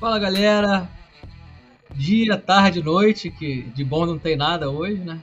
[0.00, 0.88] Fala galera,
[1.92, 5.20] dia, tarde, noite, que de bom não tem nada hoje, né?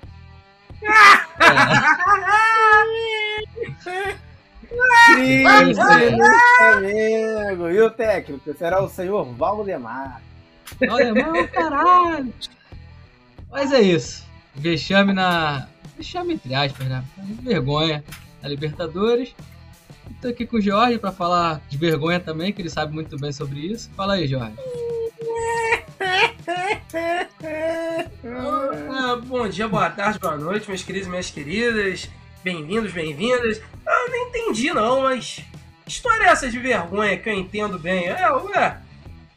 [5.13, 6.13] Cris, É.
[6.73, 7.69] amigo.
[7.71, 10.21] E o técnico será o senhor Valdemar.
[10.87, 12.33] Mano, caralho!
[13.49, 14.25] Mas é isso.
[14.53, 15.67] Vexame na.
[15.95, 17.03] Vexame entre aspas, né?
[17.41, 18.03] Vergonha
[18.41, 19.33] na Libertadores.
[20.21, 23.31] Tô aqui com o Jorge pra falar de vergonha também, que ele sabe muito bem
[23.31, 23.89] sobre isso.
[23.95, 24.55] Fala aí, Jorge.
[28.91, 32.09] Ah, bom dia, boa tarde, boa noite, meus queridos e minhas queridas.
[32.43, 33.61] Bem-vindos, bem-vindas.
[33.85, 35.41] Eu não entendi, não, mas.
[35.87, 38.07] História é essa de vergonha que eu entendo bem?
[38.07, 38.81] É, ué.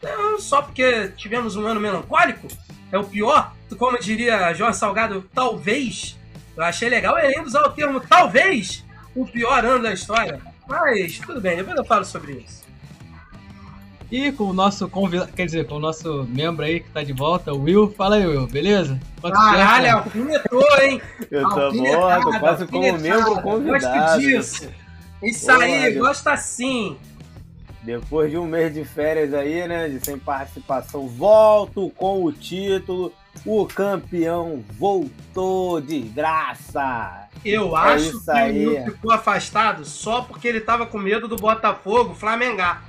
[0.02, 2.48] é, só porque tivemos um ano melancólico?
[2.90, 3.54] É o pior?
[3.78, 6.16] Como diria Jorge Salgado, talvez.
[6.56, 10.40] Eu achei legal ele ainda usar o termo talvez o pior ano da história.
[10.68, 12.68] Mas tudo bem, depois eu falo sobre isso.
[14.10, 17.12] E com o nosso convidado, quer dizer, com o nosso membro aí que tá de
[17.12, 17.92] volta, o Will.
[17.96, 18.98] Fala aí, Will, beleza?
[19.20, 19.96] Quanto Caralho, tempo?
[19.98, 21.02] alfinetou, hein?
[21.30, 24.00] Eu tô morto, quase como membro convidado.
[24.00, 24.68] Gosto disso.
[25.22, 26.04] Isso aí, meu.
[26.04, 26.96] gosta assim.
[27.82, 29.88] Depois de um mês de férias aí, né?
[29.88, 33.12] De sem participação, volto com o título.
[33.46, 37.28] O campeão voltou de graça.
[37.44, 38.66] Eu É acho que aí.
[38.66, 42.82] o Will ficou afastado só porque ele tava com medo do Botafogo flamengar.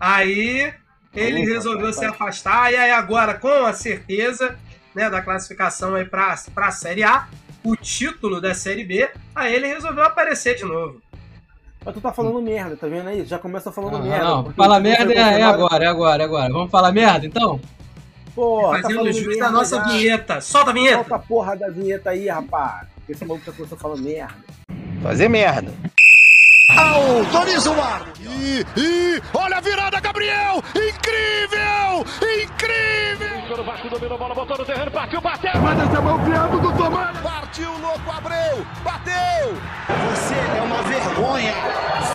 [0.00, 0.72] Aí
[1.14, 1.96] ele resolveu rapaz.
[1.96, 4.58] se afastar e aí agora com a certeza
[4.94, 7.28] né, da classificação aí pra, pra Série A,
[7.62, 11.00] o título da Série B, aí ele resolveu aparecer de novo.
[11.84, 13.24] Mas tu tá falando merda, tá vendo aí?
[13.26, 14.24] Já começa falando Ah, merda.
[14.24, 16.52] não, fala merda é, é agora, é agora, é agora.
[16.52, 17.60] Vamos falar merda então?
[18.34, 19.82] Porra, tá Fazendo falando jus merda da nossa já.
[19.84, 20.40] vinheta.
[20.40, 20.96] Solta a vinheta!
[20.96, 22.88] Solta a porra da vinheta aí, rapaz.
[23.08, 24.34] Esse maluco já começou falando merda.
[25.02, 25.72] Fazer merda.
[26.76, 28.22] Autoriza o árbitro.
[28.32, 30.62] E, e olha a virada, Gabriel!
[30.70, 32.04] Incrível!
[32.42, 33.60] Incrível!
[33.60, 35.60] O Vasco dominou a bola, botou no terreno, partiu, bateu!
[35.60, 37.23] Vai descer mão piado do Tomás!
[37.54, 38.66] Partiu, louco, Abreu!
[38.82, 39.54] Bateu!
[40.10, 41.54] Você é uma vergonha!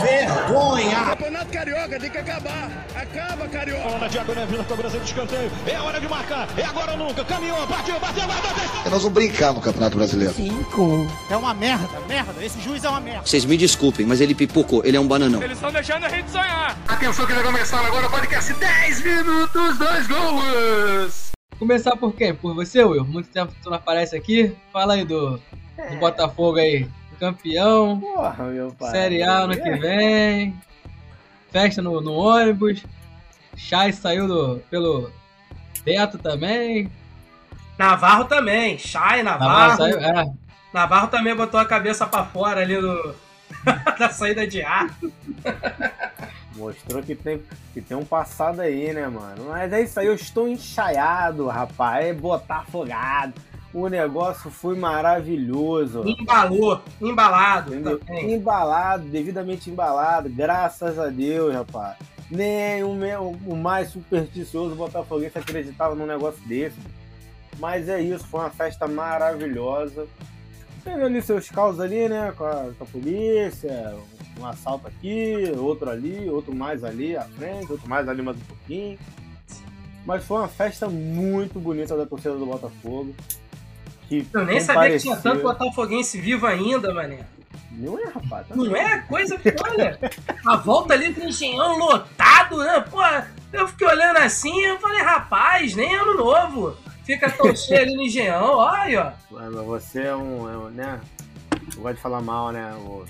[0.01, 1.05] Vergonha!
[1.05, 2.69] Campeonato Carioca tem que acabar!
[2.93, 3.99] Acaba, Carioca!
[3.99, 5.49] Na diagonal, vindo cobrança de escanteio.
[5.65, 6.49] É hora de marcar!
[6.57, 7.23] É agora ou nunca!
[7.23, 8.91] Caminhou, bateu, bateu, bateu!
[8.91, 10.35] Nós vamos brincar no Campeonato Brasileiro.
[11.29, 12.43] É uma merda, merda.
[12.43, 13.25] Esse juiz é uma merda.
[13.25, 15.41] Vocês me desculpem, mas ele pipocou, ele é um bananão.
[15.41, 16.77] Eles estão deixando a gente sonhar!
[16.85, 21.18] Atenção que vai começar agora o podcast 10 minutos, dois gols!
[21.59, 22.33] Começar por quem?
[22.33, 23.03] Por você, Will?
[23.05, 24.55] Muito tempo que tu não aparece aqui.
[24.71, 25.41] Fala aí do, do
[25.77, 25.95] É.
[25.97, 26.87] Botafogo aí.
[27.19, 28.91] Campeão, Porra, meu pai.
[28.91, 30.55] Série A ano que vem.
[31.51, 32.81] Festa no, no ônibus.
[33.57, 35.11] Chay saiu do, pelo
[35.83, 36.89] teto também.
[37.77, 39.77] Navarro também, Chay, Navarro Navarro.
[39.77, 40.31] saiu, é.
[40.73, 43.15] Navarro também botou a cabeça pra fora ali do,
[43.99, 44.89] da saída de ar.
[46.59, 47.41] Mostrou que tem,
[47.73, 49.45] que tem um passado aí, né, mano?
[49.47, 52.05] Mas é isso aí, eu estou enxaiado, rapaz.
[52.05, 53.33] É botar afogado.
[53.73, 56.03] O negócio foi maravilhoso.
[56.07, 58.33] Embalou, embalado também.
[58.33, 61.95] Embalado, devidamente embalado, graças a Deus, rapaz.
[62.31, 66.77] Nem o, me- o mais supersticioso botafoguense acreditava num negócio desse.
[67.59, 70.07] Mas é isso, foi uma festa maravilhosa.
[70.83, 72.33] Teve ali seus caos ali, né?
[72.37, 73.95] Com a, com a polícia,
[74.39, 78.41] um assalto aqui, outro ali, outro mais ali à frente, outro mais ali mais um
[78.41, 78.97] pouquinho.
[80.05, 83.13] Mas foi uma festa muito bonita da torcida do Botafogo.
[84.07, 87.19] Que Eu nem sabia que tinha tanto botafoguense vivo ainda, mané.
[87.71, 88.47] Não é, rapaz.
[88.47, 89.99] tá Não é coisa que, olha,
[90.45, 92.79] a volta ali do engenhão lotado, né?
[92.89, 92.99] Pô,
[93.53, 96.75] eu fiquei olhando assim eu falei, rapaz, nem ano novo.
[97.03, 99.11] Fica tão cheio ali no engenhão, olha aí, ó.
[99.31, 100.99] Mas você é um, é um, né?
[101.75, 102.73] Não gosta de falar mal, né?
[102.77, 103.05] O-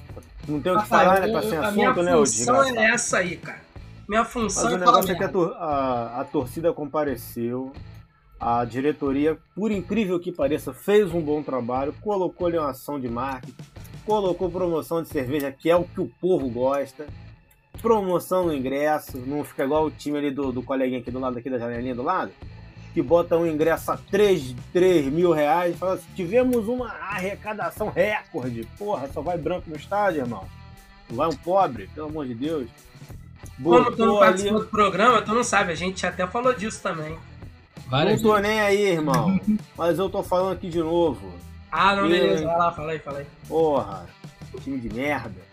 [0.49, 1.29] Não tem o que falar, né?
[1.29, 2.77] eu- Tá sem a minha assunto, né, ô função desgraçado?
[2.79, 3.61] é essa aí, cara.
[4.07, 7.71] Minha Mas função o é falar negócio é que a, tor- a- a torcida compareceu,
[8.39, 13.07] a diretoria, por incrível que pareça, fez um bom trabalho, colocou ali uma ação de
[13.07, 13.55] marketing,
[14.05, 17.05] colocou promoção de cerveja, que é o que o povo gosta,
[17.81, 21.37] promoção no ingresso, não fica igual o time ali do, do coleguinha aqui do lado
[21.37, 22.31] aqui da janelinha do lado,
[22.93, 27.89] que bota um ingresso a 3, 3 mil reais e fala assim, tivemos uma arrecadação
[27.89, 28.67] recorde.
[28.77, 30.45] Porra, só vai branco no estádio, irmão.
[31.09, 32.67] Vai um pobre, pelo amor de Deus.
[33.61, 35.71] Como tu não Botou ali- participou do programa, tu não sabe.
[35.71, 37.17] A gente até falou disso também.
[37.87, 39.39] Várias Não tô nem aí, irmão.
[39.77, 41.31] Mas eu tô falando aqui de novo.
[41.71, 42.45] Ah, não, E- beleza.
[42.45, 43.25] Vai lá, fala aí, fala aí.
[43.47, 44.05] Porra,
[44.63, 45.48] time de merda.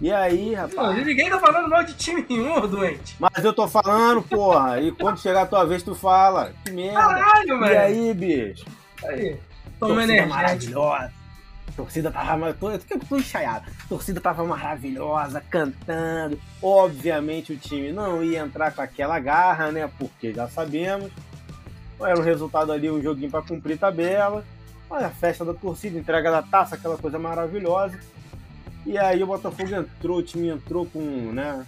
[0.00, 1.04] E aí, Não, rapaz?
[1.06, 3.16] ninguém tá falando mal de time nenhum, doente.
[3.20, 4.80] Mas eu tô falando, porra.
[4.80, 6.52] E quando chegar a tua vez, tu fala.
[6.64, 7.00] Que merda.
[7.00, 7.80] Caralho, E velho.
[7.80, 8.64] aí, bicho?
[9.04, 9.36] Aí.
[9.78, 10.28] Toma Torcida energético.
[10.34, 11.12] maravilhosa.
[11.68, 12.56] A torcida tava
[13.12, 13.70] ensaiado.
[13.84, 16.38] A torcida tava maravilhosa, cantando.
[16.62, 19.88] Obviamente o time não ia entrar com aquela garra, né?
[19.98, 21.10] Porque já sabemos.
[22.00, 24.44] Era um resultado ali, um joguinho para cumprir tabela.
[24.88, 27.98] Olha a festa da torcida, entrega da taça, aquela coisa maravilhosa.
[28.86, 31.66] E aí o Botafogo entrou, o time entrou com, né?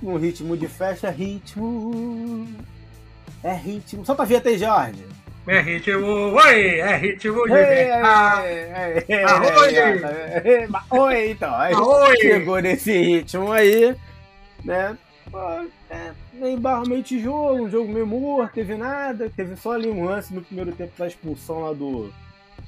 [0.00, 2.48] Com um ritmo de festa, é ritmo.
[3.42, 4.04] É ritmo.
[4.04, 5.04] Solta a vinheta aí, Jorge.
[5.46, 8.42] É ritmo, oi, é ritmo de Ah,
[9.26, 10.68] Arroi!
[10.90, 11.54] Oi, então.
[11.56, 12.16] Aí Oi!
[12.18, 13.96] chegou nesse ritmo aí,
[14.64, 14.96] né?
[15.30, 15.38] Pô,
[15.88, 19.30] é, meio barro, meio tijolo, um jogo meio morto, teve nada.
[19.34, 22.12] Teve só ali um lance no primeiro tempo da expulsão lá do,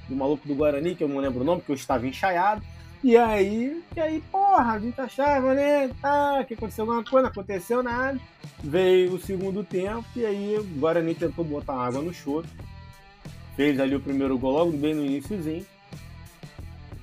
[0.08, 2.62] do maluco do Guarani, que eu não lembro o nome, porque eu estava enxaiado.
[3.02, 5.90] E aí, e aí, porra, a gente achava, né?
[6.00, 8.18] Tá, que aconteceu alguma coisa, não aconteceu nada.
[8.62, 12.46] Veio o segundo tempo e aí o Guarani tentou botar água no choro.
[13.56, 15.66] Fez ali o primeiro gol logo bem no iníciozinho.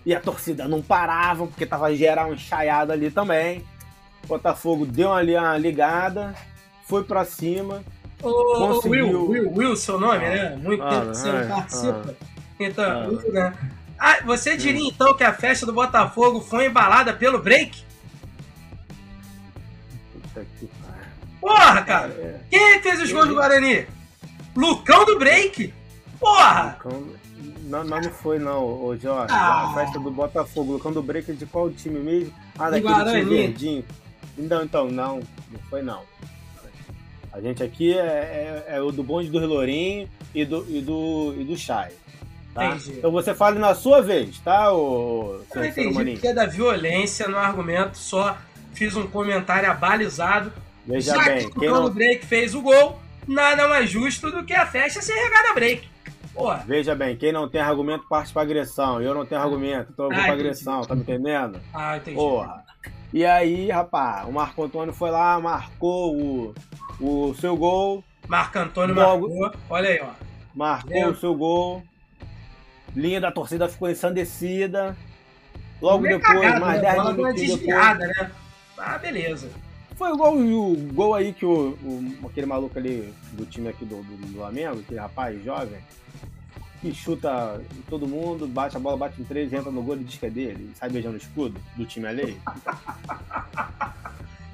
[0.06, 3.64] E a torcida não parava, porque tava geral enxaiado ali também.
[4.26, 6.34] Botafogo deu ali uma ligada,
[6.86, 7.84] foi pra cima.
[8.24, 9.06] Ô, Conseguiu.
[9.08, 10.56] Will, Will, Will, seu nome, né?
[10.56, 12.16] Muito Ah, tempo que você é, não participa.
[12.60, 13.08] Então, Ah.
[13.08, 13.18] Hum.
[13.18, 13.54] Will, né?
[14.00, 17.84] Ah, você diria então que a festa do Botafogo foi embalada pelo break?
[20.14, 21.06] Puta que pariu.
[21.42, 22.08] Porra, cara!
[22.14, 23.86] É, Quem é fez os gols do Guarani?
[24.56, 25.74] Lucão do break?
[26.20, 26.78] Porra!
[26.84, 27.08] Lucão-
[27.64, 29.34] Não, mas não foi não, ô Jorge.
[29.34, 29.70] Ah.
[29.70, 32.34] A festa do Botafogo, Lucão do Break é de qual time mesmo?
[32.58, 33.20] Ah, daquele Guarani.
[33.20, 33.86] time verdinho.
[34.38, 35.18] Então, então, não,
[35.52, 36.02] não foi não.
[37.32, 41.36] A gente aqui é, é- é o do bonde do Relourinho e do, e do,
[41.38, 41.92] e do Chay.
[42.54, 42.66] Tá?
[42.68, 42.98] Entendi.
[42.98, 47.38] Então você fale na sua vez, tá, ô, Eu entendi que é da violência no
[47.38, 48.38] argumento, só
[48.74, 50.52] fiz um comentário abalizado.
[50.86, 51.94] Veja Já bem, que o não,
[52.24, 55.88] fez o gol, nada mais justo do que a festa ser regada break.
[56.34, 59.02] Porra, veja bem, quem não tem argumento parte pra agressão.
[59.02, 60.42] Eu não tenho argumento, então eu vou Ah, pra entendi.
[60.48, 61.60] agressão, tá me entendendo?
[61.74, 62.16] ah, entendi.
[62.18, 62.64] Porra.
[63.14, 66.56] E aí, rapaz, o Marco Antônio foi lá, marcou o,
[67.00, 69.60] o seu gol, Marco Antônio Logo- marcou.
[69.70, 70.10] Olha aí, ó.
[70.56, 71.84] marcou o seu gol.
[72.96, 74.96] Linha da torcida ficou ensandecida.
[75.82, 76.92] Logo depois, cagado, mais né?
[76.92, 77.78] 10 Bola deu uma minutinhos depois.
[77.78, 78.32] desviada, né?
[78.78, 79.50] Ah, beleza.
[79.96, 84.02] Foi igual o, gol aí que o, o- aquele maluco ali do time aqui do,
[84.02, 85.80] do, Flamengo, aquele rapaz jovem,
[86.82, 90.18] que chuta todo mundo, bate a bola, bate em três, entra no gol e diz
[90.18, 92.38] que é dele, sai beijando o escudo do time alheio.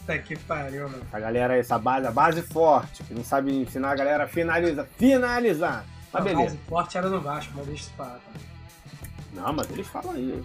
[0.05, 1.01] Tá que pariu, mano.
[1.07, 4.85] Essa galera, essa base, a base forte, que não sabe ensinar a galera a finalizar.
[4.99, 5.83] Finalizar!
[6.15, 6.44] Mas a beleza.
[6.56, 8.17] base forte era no Vasco, mas deixa isso tá?
[9.33, 10.25] Não, mas eles falam aí.
[10.25, 10.41] né?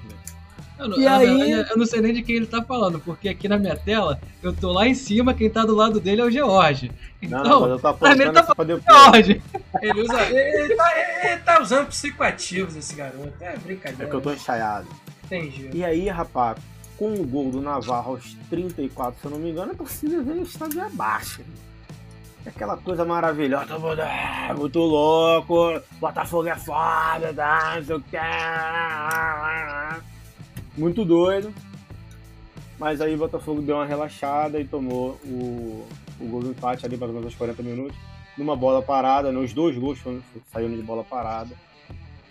[0.78, 3.28] Eu não, E aí- verdade, eu não sei nem de quem ele tá falando, porque
[3.28, 6.24] aqui na minha tela, eu tô lá em cima, quem tá do lado dele é
[6.24, 6.90] o George.
[7.22, 9.02] Não, Então, mas eu tô apontando tá.
[9.12, 9.42] George!
[9.82, 10.22] Ele usa.
[10.22, 10.92] Ele tá,
[11.24, 13.32] ele tá usando psicoativos, esse garoto.
[13.40, 14.08] É É brincadeira.
[14.08, 14.88] que eu tô enxaiado.
[15.26, 15.68] Entendi.
[15.74, 16.56] E aí, rapaz,
[16.96, 20.42] com o gol do Navarro aos 34, se eu não me engano, a torcida veio
[20.42, 21.42] estádio abaixo.
[22.46, 28.00] Aquela coisa maravilhosa, todo mundo, "Ah, muito louco, Botafogo é foda, tá, não sei o
[28.00, 28.16] que.
[30.76, 31.52] Muito doido.
[32.78, 35.86] Mas aí o Botafogo deu uma relaxada e tomou o,
[36.18, 37.96] o gol do empate ali, mais ou menos aos 40 minutos,
[38.38, 39.38] numa bola parada, né?
[39.38, 41.54] os dois gols foram- saíram de bola parada.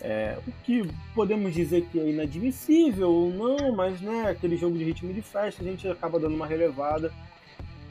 [0.01, 4.83] É, o que podemos dizer que é inadmissível ou não, mas né, aquele jogo de
[4.85, 7.11] ritmo de festa, a gente acaba dando uma relevada.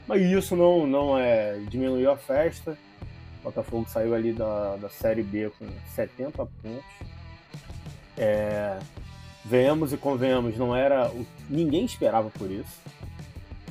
[0.09, 2.75] Mas isso não, não é diminuiu a festa.
[3.41, 6.83] O Botafogo saiu ali da, da Série B com 70 pontos.
[8.17, 8.79] É,
[9.45, 11.11] venhamos e convenhamos, não era.
[11.47, 12.81] ninguém esperava por isso.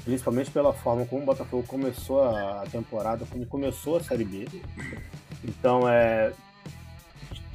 [0.05, 4.47] Principalmente pela forma como o Botafogo começou a temporada, como começou a Série B.
[5.43, 6.33] Então é,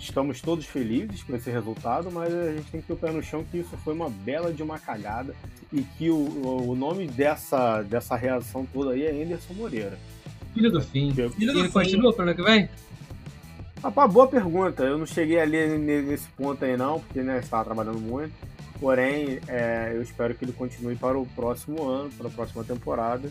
[0.03, 3.22] estamos todos felizes com esse resultado, mas a gente tem que ter o pé no
[3.24, 5.33] chão que isso foi uma bela de uma cagada
[5.72, 6.15] e que o,
[6.69, 9.98] o- nome dessa, dessa reação toda aí é Anderson Moreira.
[10.53, 11.12] Filho do fim.
[11.13, 11.69] Filho do ele fim.
[11.72, 12.69] continua pro ano que vem?
[13.81, 14.83] Rapaz, boa pergunta.
[14.83, 18.33] Eu não cheguei ali ne- nesse ponto aí não, porque né, estava trabalhando muito.
[18.79, 23.29] Porém, é, eu espero que ele continue para o próximo ano, para a próxima temporada.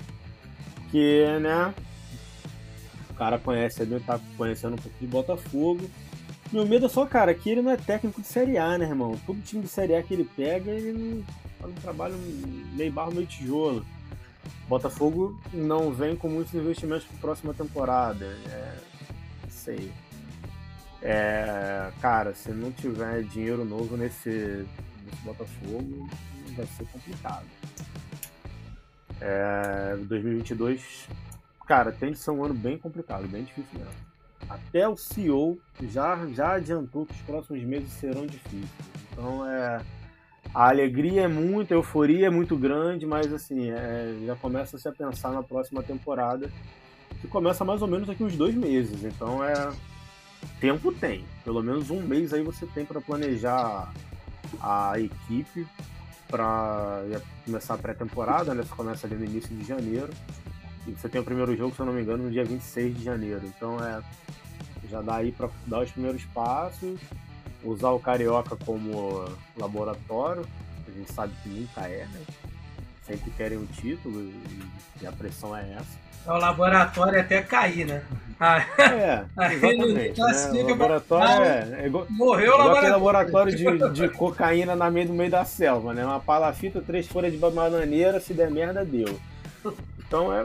[0.90, 1.72] Que, né,
[3.10, 5.88] o cara conhece ali, tá conhecendo um pouco de Botafogo.
[6.52, 9.18] Meu medo é só, cara, que ele não é técnico de Série A, né, irmão?
[9.24, 11.24] Todo time de Série A que ele pega, ele
[11.58, 12.14] faz um trabalho
[12.74, 13.86] meio barro, meio tijolo.
[14.68, 18.26] Botafogo não vem com muitos investimentos para a próxima temporada.
[18.50, 18.78] É,
[19.48, 19.90] sei.
[21.00, 26.06] É, cara, se não tiver dinheiro novo nesse, nesse Botafogo,
[26.54, 27.46] vai ser complicado.
[29.22, 31.08] É, 2022,
[31.66, 34.11] cara, tem de ser um ano bem complicado, bem difícil mesmo.
[34.48, 38.68] Até o CEO já, já adiantou que os próximos meses serão difíceis.
[39.12, 39.80] Então é.
[40.52, 44.86] A alegria é muito, a euforia é muito grande, mas assim, é, já começa -se
[44.86, 46.50] a pensar na próxima temporada,
[47.20, 49.04] que começa mais ou menos daqui uns dois meses.
[49.04, 49.72] Então é.
[50.60, 51.24] Tempo tem.
[51.44, 53.92] Pelo menos um mês aí você tem para planejar
[54.60, 55.66] a equipe
[56.28, 57.02] para
[57.44, 58.62] começar a pré-temporada, né?
[58.62, 60.12] Você começa ali no início de janeiro.
[60.86, 63.42] Você tem o primeiro jogo, se eu não me engano, no dia 26 de janeiro.
[63.44, 64.02] Então é.
[64.90, 67.00] Já dá aí para dar os primeiros passos,
[67.64, 69.24] usar o Carioca como
[69.56, 70.44] laboratório,
[70.86, 72.20] a gente sabe que nunca é, né?
[73.06, 74.30] Sempre querem um título
[75.00, 76.02] e a pressão é essa.
[76.26, 78.02] É o laboratório até cair, né?
[78.38, 79.24] Ah, é,
[79.54, 80.20] exatamente.
[80.20, 80.62] Né?
[80.62, 82.90] O laboratório é, é igual, morreu o laboratório.
[82.90, 86.04] laboratório de, de cocaína na meio, no meio da selva, né?
[86.04, 89.18] Uma palafita, três folhas de bananeira, se der merda, deu.
[89.98, 90.44] Então é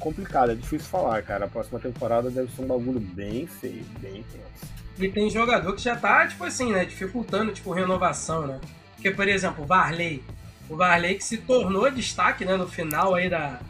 [0.00, 1.46] complicado, é difícil falar, cara.
[1.46, 4.76] A próxima temporada deve ser um bagulho bem feio, bem tenso.
[4.98, 6.84] E tem jogador que já tá, tipo assim, né?
[6.84, 8.60] Dificultando, tipo, renovação, né?
[8.94, 10.22] Porque, por exemplo, o Varley.
[10.68, 12.56] O Varley que se tornou destaque, né?
[12.56, 13.60] No final aí da,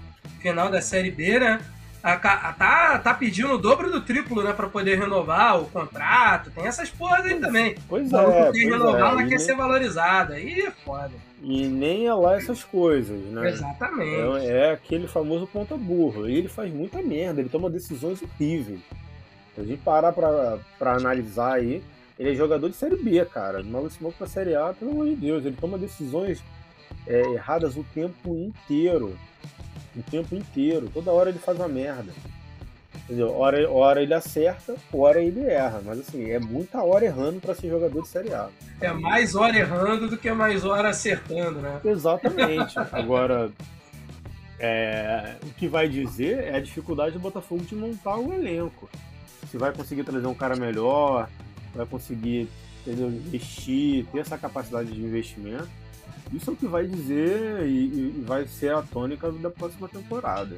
[0.40, 1.60] final da Série B, né?
[2.02, 4.52] Tá, tá pedindo o dobro do triplo, né?
[4.52, 6.52] Pra poder renovar o contrato.
[6.52, 7.74] Tem essas porras aí também.
[7.88, 8.52] Pois é.
[8.52, 9.00] Quer renovar, é.
[9.00, 9.38] ela quer nem...
[9.40, 10.34] ser valorizada.
[10.34, 11.10] Aí é foda.
[11.42, 13.50] E nem é lá essas coisas, né?
[13.50, 14.46] Exatamente.
[14.46, 16.28] É, é aquele famoso ponta burro.
[16.28, 18.80] E ele faz muita merda, ele toma decisões horríveis.
[19.54, 21.82] Se a gente parar pra, pra analisar aí,
[22.18, 23.62] ele é jogador de Série B, cara.
[23.62, 25.44] Mal esse pra Série A, pelo amor de Deus.
[25.44, 26.42] Ele toma decisões
[27.06, 29.16] é, erradas o tempo inteiro
[29.96, 30.90] o tempo inteiro.
[30.92, 32.12] Toda hora ele faz uma merda.
[33.06, 33.32] Entendeu?
[33.36, 35.80] Hora, hora ele acerta, hora ele erra.
[35.84, 38.48] Mas assim, é muita hora errando para ser jogador de Série A.
[38.80, 41.80] É mais hora errando do que mais hora acertando, né?
[41.84, 42.76] Exatamente.
[42.90, 43.50] Agora,
[44.58, 48.90] é, o que vai dizer é a dificuldade do Botafogo de montar o elenco.
[49.50, 51.28] Se vai conseguir trazer um cara melhor,
[51.74, 52.48] vai conseguir
[52.82, 55.68] entendeu, investir, ter essa capacidade de investimento
[56.32, 57.84] isso é o que vai dizer e,
[58.18, 60.56] e vai ser a tônica da próxima temporada.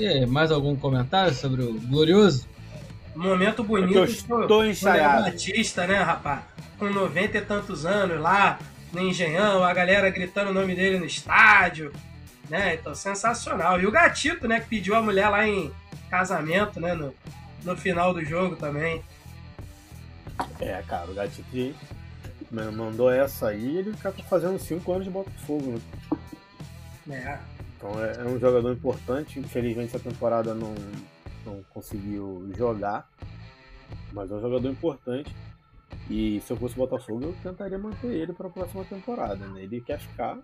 [0.00, 2.48] E aí, mais algum comentário sobre o Glorioso?
[3.14, 5.24] Momento bonito é eu estou ensaiado.
[5.24, 6.40] Batista, né, rapaz?
[6.78, 8.58] Com 90 e tantos anos lá
[8.94, 11.92] no Engenhão, a galera gritando o nome dele no estádio,
[12.48, 12.76] né?
[12.76, 13.78] Então, sensacional.
[13.78, 15.70] E o Gatito, né, que pediu a mulher lá em
[16.08, 17.14] casamento, né, no,
[17.62, 19.02] no final do jogo também.
[20.58, 21.74] É, cara, o Gatito
[22.50, 25.78] mandou essa aí ele tá fazendo 5 anos de Botafogo,
[27.06, 27.38] né?
[27.54, 27.60] É.
[27.80, 29.40] Então é, é, um jogador importante.
[29.40, 30.74] Infelizmente essa temporada não,
[31.46, 33.08] não conseguiu jogar.
[34.12, 35.34] Mas é um jogador importante.
[36.08, 39.46] E se eu fosse Botafogo, eu tentaria manter ele para a próxima temporada.
[39.46, 39.62] Né?
[39.62, 40.38] Ele quer ficar.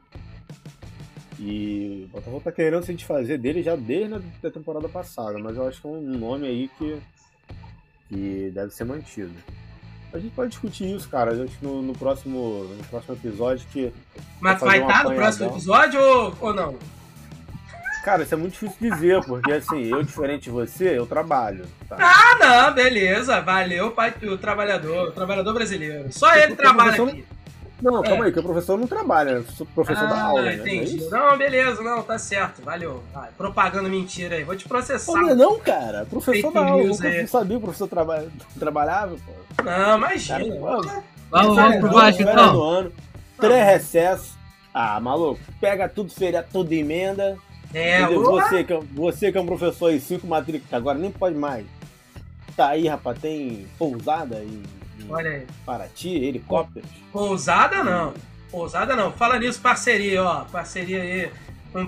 [1.38, 5.38] E o Botafogo tá querendo se desfazer dele já desde a temporada passada.
[5.38, 6.98] Mas eu acho que é um nome aí que,
[8.08, 9.34] que deve ser mantido.
[10.12, 11.32] A gente pode discutir isso, cara.
[11.32, 13.92] A gente no, no próximo, no próximo episódio que.
[14.40, 16.78] Mas vai estar no próximo episódio ou, ou não?
[18.06, 21.66] Cara, isso é muito difícil dizer, porque assim, eu, diferente de você, eu trabalho.
[21.88, 21.96] Tá?
[21.98, 23.40] Ah, não, beleza.
[23.40, 26.06] Valeu, pai, o trabalhador, o trabalhador brasileiro.
[26.12, 27.24] Só ele trabalha aqui.
[27.82, 28.26] Não, calma é.
[28.28, 30.42] aí, que o professor não trabalha, o professor ah, da aula.
[30.42, 30.54] Né?
[30.54, 31.00] Entendi.
[31.00, 31.08] Né?
[31.10, 32.62] Não, beleza, não, tá certo.
[32.62, 33.02] Valeu.
[33.12, 35.12] Vai, propaganda mentira aí, vou te processar.
[35.12, 36.82] Não, não cara, professor Fake da aula.
[36.82, 38.24] Eu não sabia que o professor traba...
[38.56, 39.64] trabalhava, pô.
[39.64, 40.38] Não, imagina.
[40.38, 42.62] Cara, vamos, vamos pro Vasco então.
[42.62, 42.92] Ano,
[43.36, 44.36] Pré-recesso.
[44.72, 47.36] Ah, maluco, pega tudo, feria tudo emenda.
[47.78, 51.36] É, você, que, é você que é um professor aí, cinco matrículas, agora nem pode
[51.36, 51.66] mais.
[52.56, 54.62] Tá aí, rapaz, tem pousada e
[55.10, 55.46] Olha aí.
[55.66, 56.88] Paraty, helicópteros.
[57.12, 58.14] Pousada não.
[58.50, 59.12] Pousada não.
[59.12, 60.44] Fala nisso, parceria, ó.
[60.44, 61.30] Parceria aí.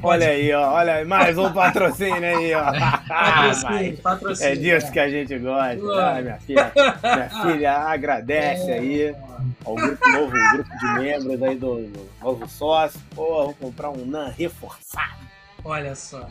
[0.03, 0.73] Olha aí, ó.
[0.75, 2.65] Olha aí, mais um patrocínio aí, ó.
[3.09, 4.53] patrocínio, patrocínio.
[4.53, 5.81] É disso que a gente gosta.
[6.01, 8.79] Ah, minha filha, minha filha agradece é.
[8.79, 9.17] aí
[9.65, 13.01] ao grupo novo, grupo de membros aí do, do novo sócio.
[13.15, 15.29] Pô, vou comprar um NAN reforçado.
[15.65, 16.29] Olha só.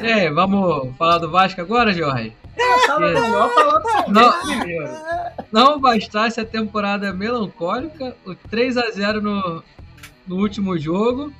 [0.00, 2.34] É, vamos falar do Vasco agora, Jorge?
[4.08, 4.32] não,
[5.52, 9.62] não bastasse a temporada melancólica, o 3 a 0 no,
[10.26, 11.32] no último jogo.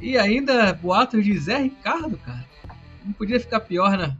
[0.00, 2.44] E ainda boatos de Zé Ricardo, cara.
[3.04, 4.14] Não podia ficar pior, né?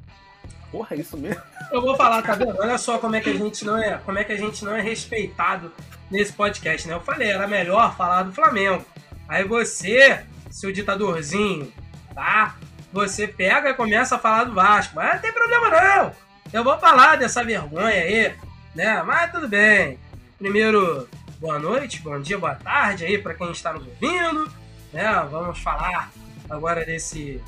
[0.70, 1.42] Porra, é isso mesmo.
[1.70, 2.56] Eu vou falar, tá vendo?
[2.58, 4.74] Olha só como é que a gente não é, como é que a gente não
[4.74, 5.72] é respeitado
[6.10, 6.94] nesse podcast, né?
[6.94, 8.84] Eu falei, era melhor falar do Flamengo.
[9.28, 10.24] Aí você,
[10.56, 11.70] seu ditadorzinho,
[12.14, 12.56] tá?
[12.90, 14.96] você pega e começa a falar do Vasco.
[14.96, 16.12] Mas não tem problema não.
[16.50, 18.34] Eu vou falar dessa vergonha aí,
[18.74, 19.02] né?
[19.02, 19.98] Mas tudo bem.
[20.38, 21.06] Primeiro,
[21.38, 24.50] boa noite, bom dia, boa tarde aí para quem está nos ouvindo,
[24.94, 25.28] né?
[25.30, 26.10] Vamos falar
[26.48, 27.38] agora desse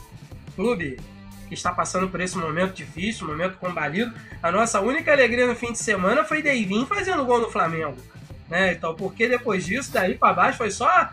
[0.55, 1.01] clube
[1.49, 4.13] que está passando por esse momento difícil, momento combalido.
[4.43, 7.97] A nossa única alegria no fim de semana foi Deivin fazendo gol no Flamengo.
[8.51, 8.73] Né?
[8.73, 11.09] Então, porque depois disso, daí para baixo foi só.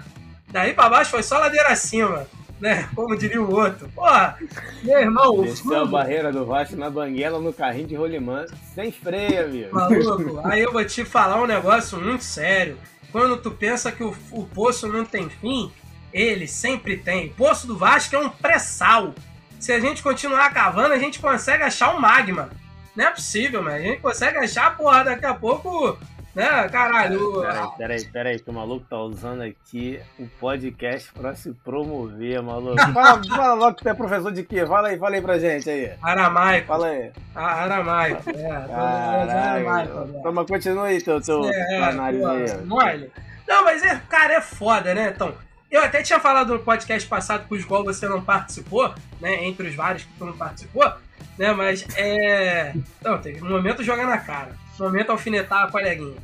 [0.55, 2.25] Daí para baixo foi só ladeira acima.
[2.62, 2.88] Né?
[2.95, 3.89] Como diria o outro.
[3.93, 4.39] Porra,
[4.81, 8.89] meu irmão, o Desceu a barreira do Vasco na banguela no carrinho de rolimã, sem
[8.89, 9.75] freio, amigo.
[9.75, 12.77] Maluco, aí eu vou te falar um negócio muito sério.
[13.12, 15.69] Quando tu pensa que o, o poço não tem fim,
[16.13, 17.27] ele sempre tem.
[17.27, 19.13] O poço do Vasco é um pré-sal.
[19.59, 22.50] Se a gente continuar cavando, a gente consegue achar um magma.
[22.95, 25.97] Não é possível, mas a gente consegue achar, porra, daqui a pouco,
[26.36, 27.42] né, caralho.
[27.42, 32.75] Peraí, peraí, peraí, que o maluco tá usando aqui o podcast pra se promover, maluco.
[32.94, 34.65] Fala, fala logo que tu é professor de quê?
[34.65, 35.94] Fala aí, fala aí pra gente aí.
[36.01, 36.68] Aramaico.
[36.68, 37.12] Fala aí.
[37.34, 38.68] Ah, Aramaico, é.
[38.68, 40.06] Caralho.
[40.08, 40.20] né?
[40.22, 42.65] Toma, continua aí teu, teu É, análise pô, aí.
[42.65, 43.12] mole.
[43.48, 45.13] Não, mas é, cara, é foda, né?
[45.15, 45.34] Então,
[45.72, 49.46] eu até tinha falado no podcast passado com os qual você não participou, né?
[49.46, 50.92] Entre os vários que tu não participou,
[51.38, 51.54] né?
[51.54, 52.74] Mas é.
[53.01, 54.51] Não, tem um momento joga na cara.
[54.79, 56.17] Momento alfinetar a coleguinha.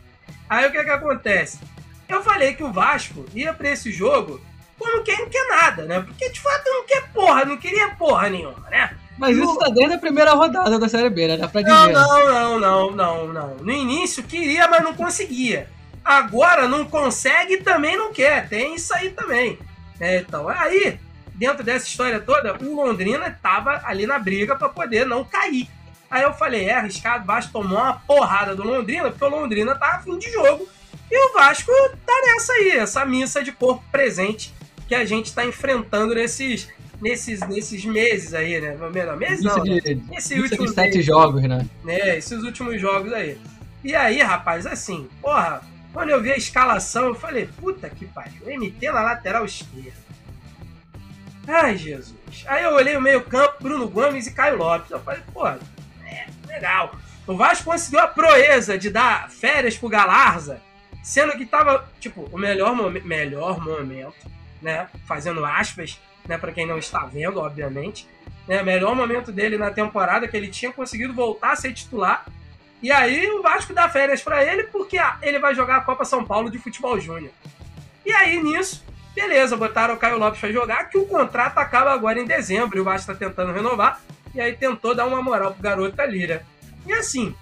[0.50, 1.60] Aí o que que acontece?
[2.08, 4.42] Eu falei que o Vasco ia pra esse jogo
[4.78, 6.00] como quem não quer nada, né?
[6.02, 8.96] Porque de fato não quer porra, não queria porra nenhuma, né?
[9.18, 11.38] Mas isso tá desde a primeira rodada da Série B, né?
[11.38, 11.94] Dá pra Não, dizer.
[11.94, 13.56] não, não, não, não, não.
[13.58, 15.70] No início queria, mas não conseguia.
[16.04, 18.50] Agora não consegue e também não quer.
[18.50, 19.60] Tem isso aí também.
[20.00, 21.00] É, então, aí,
[21.36, 25.70] dentro dessa história toda, o Londrina tava ali na briga pra poder não cair.
[26.12, 29.74] Aí eu falei, é arriscado, o Vasco tomou uma porrada do Londrina, porque o Londrina
[29.76, 30.68] tá fim de jogo.
[31.10, 31.72] E o Vasco
[32.06, 34.54] tá nessa aí, essa missa de corpo presente
[34.90, 36.68] que a gente tá enfrentando nesses,
[37.02, 38.78] nesses, nesses meses aí, né?
[38.92, 39.80] Melhor, meses não, né?
[39.80, 41.66] de, Esse isso último de sete jogos, né?
[41.82, 43.38] né, esses últimos jogos aí.
[43.82, 45.62] E aí, rapaz, assim, porra,
[45.94, 49.94] quando eu vi a escalação, eu falei, puta que pariu, MT na lateral esquerda.
[51.48, 52.16] Ai, Jesus.
[52.48, 54.92] Aí eu olhei o meio-campo, Bruno Gomes e Caio Lopes.
[54.92, 55.58] Eu falei, porra,
[56.48, 56.96] legal.
[57.28, 60.62] O Vasco conseguiu a proeza de dar férias pro Galarza,
[61.04, 64.30] sendo que tava, tipo, o melhor, momen- melhor momento,
[64.62, 64.88] né?
[65.08, 66.38] Fazendo aspas, né?
[66.38, 68.08] Pra quem não está vendo, obviamente.
[68.48, 72.26] Né, melhor momento dele na temporada, que ele tinha conseguido voltar a ser titular.
[72.82, 76.26] E aí o Vasco dá férias pra ele, porque ele vai jogar a Copa São
[76.26, 77.32] Paulo de Futebol Júnior.
[78.04, 82.20] E aí, nisso, beleza, botaram o Caio Lopes pra jogar, que o contrato acaba agora
[82.20, 84.02] em dezembro, e o Vasco tá tentando renovar,
[84.34, 86.42] e aí tentou dar uma moral pro garoto ali, né?
[86.86, 87.36] E assim,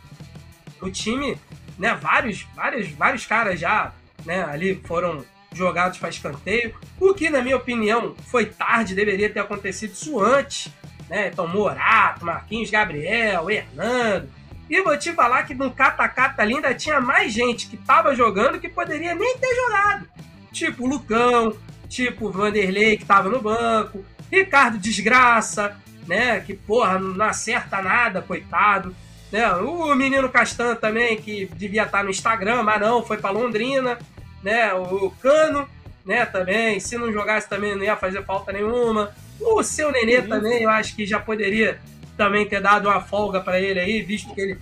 [0.82, 1.38] o time,
[1.78, 3.94] né, vários, vários, vários caras já,
[4.26, 5.24] né, ali foram
[5.54, 10.72] jogados para escanteio, o que, na minha opinião, foi tarde, deveria ter acontecido isso antes,
[11.10, 11.30] né?
[11.30, 14.30] Então, Morato, Marquinhos, Gabriel, Hernando.
[14.70, 18.60] E vou te falar que no cata-cata ali ainda tinha mais gente que tava jogando
[18.60, 20.08] que poderia nem ter jogado.
[20.52, 21.56] Tipo Lucão,
[21.88, 25.76] tipo Vanderlei que tava no banco, Ricardo Desgraça,
[26.10, 26.40] né?
[26.40, 28.96] Que porra, não acerta nada, coitado.
[29.32, 29.48] Né?
[29.54, 34.00] O menino Castan também, que devia estar no Instagram, mas não, foi pra Londrina.
[34.44, 34.74] Né?
[34.74, 35.70] O Cano,
[36.04, 36.80] né, também.
[36.80, 39.14] Se não jogasse também não ia fazer falta nenhuma.
[39.40, 41.80] O seu Nenê também, eu acho que já poderia
[42.18, 44.60] também ter dado uma folga pra ele aí, visto que ele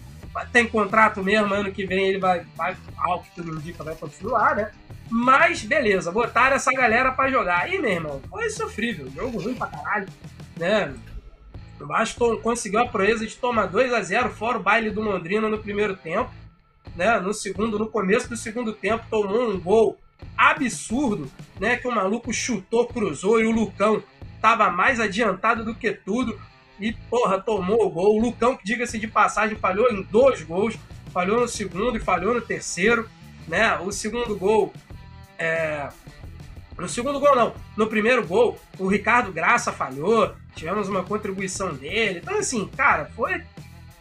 [0.54, 4.56] tem contrato mesmo, ano que vem ele vai, vai ao que tudo indica, vai continuar,
[4.56, 4.72] né?
[5.10, 7.62] Mas beleza, botaram essa galera pra jogar.
[7.62, 10.08] Aí, meu irmão, foi sofrível, jogo ruim pra caralho,
[10.58, 10.94] né?
[11.80, 15.48] O Vasco conseguiu a proeza de tomar 2 a 0 fora o baile do Londrina
[15.48, 16.32] no primeiro tempo,
[16.96, 17.20] né?
[17.20, 19.98] No segundo, no começo do segundo tempo, tomou um gol
[20.36, 21.78] absurdo, né?
[21.78, 24.04] Que o maluco chutou, cruzou e o Lucão
[24.42, 26.40] tava mais adiantado do que tudo
[26.80, 28.18] e, porra, tomou o gol.
[28.18, 30.78] O Lucão, que diga-se de passagem, falhou em dois gols,
[31.12, 33.10] falhou no segundo e falhou no terceiro,
[33.48, 33.78] né?
[33.80, 34.74] O segundo gol,
[35.38, 35.90] é...
[36.84, 42.20] no segundo gol não, no primeiro gol, o Ricardo Graça falhou, tivemos uma contribuição dele.
[42.22, 43.44] Então, assim, cara, foi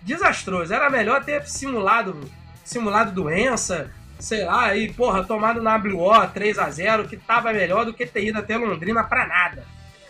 [0.03, 0.73] desastroso.
[0.73, 2.19] Era melhor ter simulado,
[2.65, 7.85] simulado doença, sei lá, e, porra, tomado na WO 3 a 0 que tava melhor
[7.85, 9.65] do que ter ido até Londrina pra nada.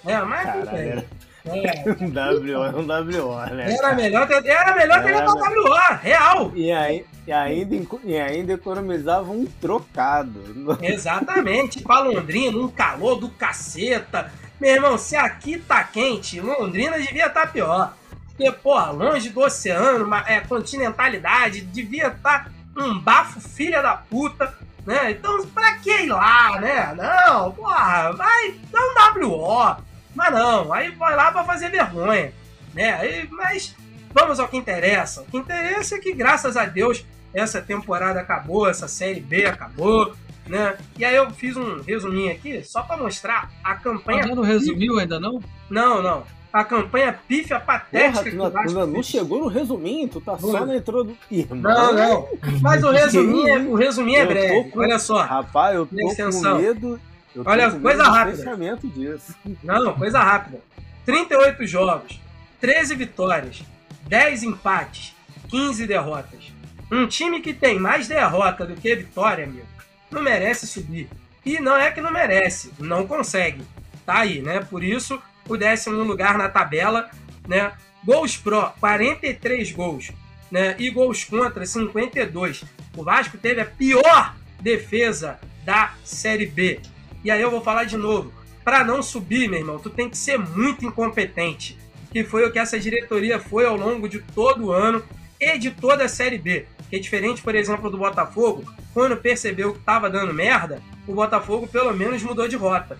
[0.05, 1.05] É, mas Caralho,
[1.47, 3.73] É, um WO, é um WO, né?
[3.73, 6.53] era melhor ter, era melhor ter Era pra WO, real.
[6.55, 10.43] E, aí, e, ainda, e ainda economizava um trocado.
[10.83, 14.33] Exatamente, pra Londrina, um calor do caceta.
[14.61, 17.95] Meu irmão, se aqui tá quente, Londrina devia estar pior.
[18.29, 24.53] Porque, porra, longe do oceano, ma- é, continentalidade, devia estar um bafo filha da puta,
[24.87, 25.11] né?
[25.13, 26.95] Então, pra que ir lá, né?
[26.95, 29.77] Não, porra, vai, dá um WO.
[30.17, 32.33] Mas não, aí vai lá pra fazer vergonha,
[32.75, 32.95] né?
[32.95, 33.77] Aí, mas
[34.13, 35.21] vamos ao que interessa.
[35.23, 40.13] O que interessa é que, graças a Deus, essa temporada acabou, essa série B acabou,
[40.47, 40.77] né?
[40.99, 44.27] E aí eu fiz um resuminho aqui só pra mostrar a campanha.
[44.27, 45.41] Já não resumiu ainda não?
[45.69, 46.23] Não, não.
[46.53, 49.07] a campanha pífia Porra, patética tu que não, o Vasco tu não fez.
[49.07, 50.67] chegou no resuminho, tu tá só Não.
[50.67, 51.17] na introdução.
[51.51, 52.29] Não, não.
[52.63, 54.71] Mas o resuminho é, o resuminho é breve.
[54.71, 55.21] com- Olha só.
[55.23, 56.99] Rapaz, eu tô com medo.
[57.37, 58.38] Eu Olha, coisa rápida.
[58.38, 59.37] pensamento disso.
[59.62, 60.59] Não, coisa rápida.
[61.05, 62.18] 38 jogos,
[62.61, 63.62] 13 vitórias,
[64.09, 65.14] 10 empates,
[65.51, 66.53] 15 derrotas.
[66.90, 69.66] Um time que tem mais derrota do que vitória, amigo,
[70.11, 71.09] não merece subir.
[71.44, 73.62] E não é que não merece, não consegue.
[74.07, 74.61] Tá aí, né?
[74.61, 77.11] Por isso, o décimo lugar na tabela,
[77.46, 77.72] né?
[78.05, 80.12] Gols pró, 43 gols,
[80.51, 80.75] né?
[80.79, 82.64] E gols contra, 52.
[82.96, 86.81] O Vasco teve a pior defesa da Série B.
[87.27, 88.33] E aí eu vou falar de novo.
[88.62, 91.77] Para não subir, meu irmão, tu tem que ser muito incompetente.
[92.12, 95.03] Que foi o que essa diretoria foi ao longo de todo o ano
[95.41, 96.67] e de toda a Série B.
[96.89, 101.67] Que é diferente, por exemplo, do Botafogo, quando percebeu que estava dando merda, o Botafogo
[101.67, 102.97] pelo menos mudou de rota.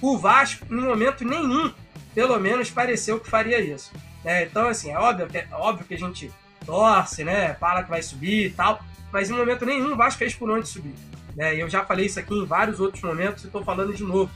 [0.00, 1.70] O Vasco, em momento nenhum,
[2.14, 3.92] pelo menos pareceu que faria isso.
[4.24, 4.44] né?
[4.44, 6.32] então, assim, é óbvio, que, é óbvio que a gente
[6.64, 7.52] torce, né?
[7.60, 8.80] Fala que vai subir e tal,
[9.12, 10.94] mas em momento nenhum o Vasco fez por onde subir.
[11.36, 11.54] Né?
[11.54, 14.30] Eu já falei isso aqui em vários outros momentos e estou falando de novo.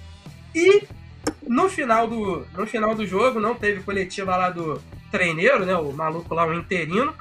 [0.54, 0.86] E
[1.48, 5.74] no final do, no final do jogo, não teve coletiva lá do treineiro, né?
[5.74, 7.14] O maluco lá, o interino.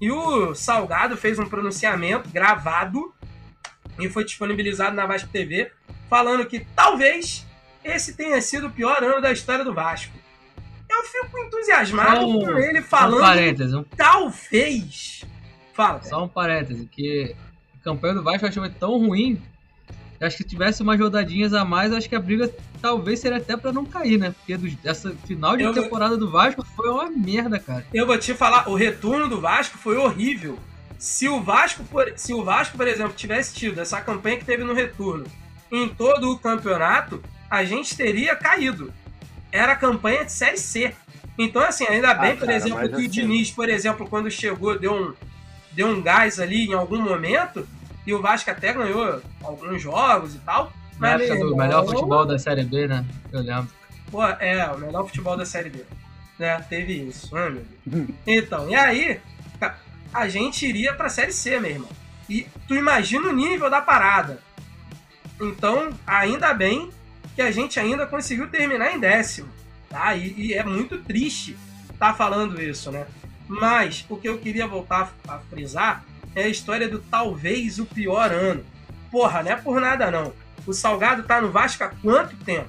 [0.00, 3.14] E o Salgado fez um pronunciamento gravado
[3.98, 5.70] e foi disponibilizado na Vasco TV,
[6.10, 7.46] falando que talvez
[7.84, 10.12] esse tenha sido o pior ano da história do Vasco.
[10.90, 13.20] Eu fico entusiasmado um- com ele falando
[13.78, 15.24] um, talvez.
[15.72, 16.02] Fala.
[16.02, 17.34] só um parêntese, que
[17.82, 19.40] a campanha do Vasco eu achei tão ruim
[20.20, 22.48] acho que tivesse umas rodadinhas a mais, acho que a briga
[22.80, 24.30] talvez seria até pra não cair, né?
[24.30, 27.84] Porque dos- essa final de Eu- temporada do Vasco foi uma merda, cara.
[27.92, 30.56] Eu vou te falar, o retorno do Vasco foi horrível.
[30.96, 34.62] Se o Vasco, por, se o Vasco, por exemplo, tivesse tido essa campanha que teve
[34.62, 35.24] no retorno
[35.72, 38.92] em todo o campeonato, a gente teria caído.
[39.50, 40.94] Era a campanha de Série C.
[41.36, 44.78] Então, assim, ainda bem, por cara, exemplo, que o assim- Diniz, por exemplo, quando chegou,
[44.78, 45.12] deu um,
[45.74, 47.66] deu um gás ali em algum momento,
[48.06, 50.72] e o Vasco até ganhou alguns jogos e tal.
[50.98, 53.04] Na Mas, época do melhor futebol da Série B, né?
[53.32, 53.68] Eu lembro.
[54.10, 55.84] Pô, é, o melhor futebol da Série B.
[56.38, 56.58] Né?
[56.68, 58.10] Teve isso, né, meu Deus?
[58.26, 59.20] Então, e aí,
[60.12, 61.88] a gente iria pra Série C, meu irmão.
[62.28, 64.40] E tu imagina o nível da parada.
[65.40, 66.90] Então, ainda bem
[67.34, 69.48] que a gente ainda conseguiu terminar em décimo.
[69.88, 70.14] Tá?
[70.14, 71.56] E, e é muito triste
[71.92, 73.06] estar falando isso, né?
[73.52, 76.02] Mas o que eu queria voltar a frisar
[76.34, 78.64] é a história do talvez o pior ano.
[79.10, 80.32] Porra, não é por nada não.
[80.66, 82.68] O Salgado tá no Vasco há quanto tempo?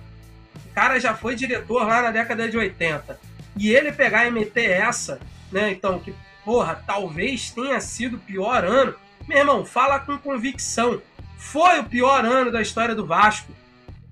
[0.65, 3.17] O cara já foi diretor lá na década de 80.
[3.56, 5.72] E ele pegar e meter essa, né?
[5.72, 8.93] Então, que, porra, talvez tenha sido o pior ano.
[9.26, 11.02] Meu irmão, fala com convicção.
[11.38, 13.54] Foi o pior ano da história do Vasco.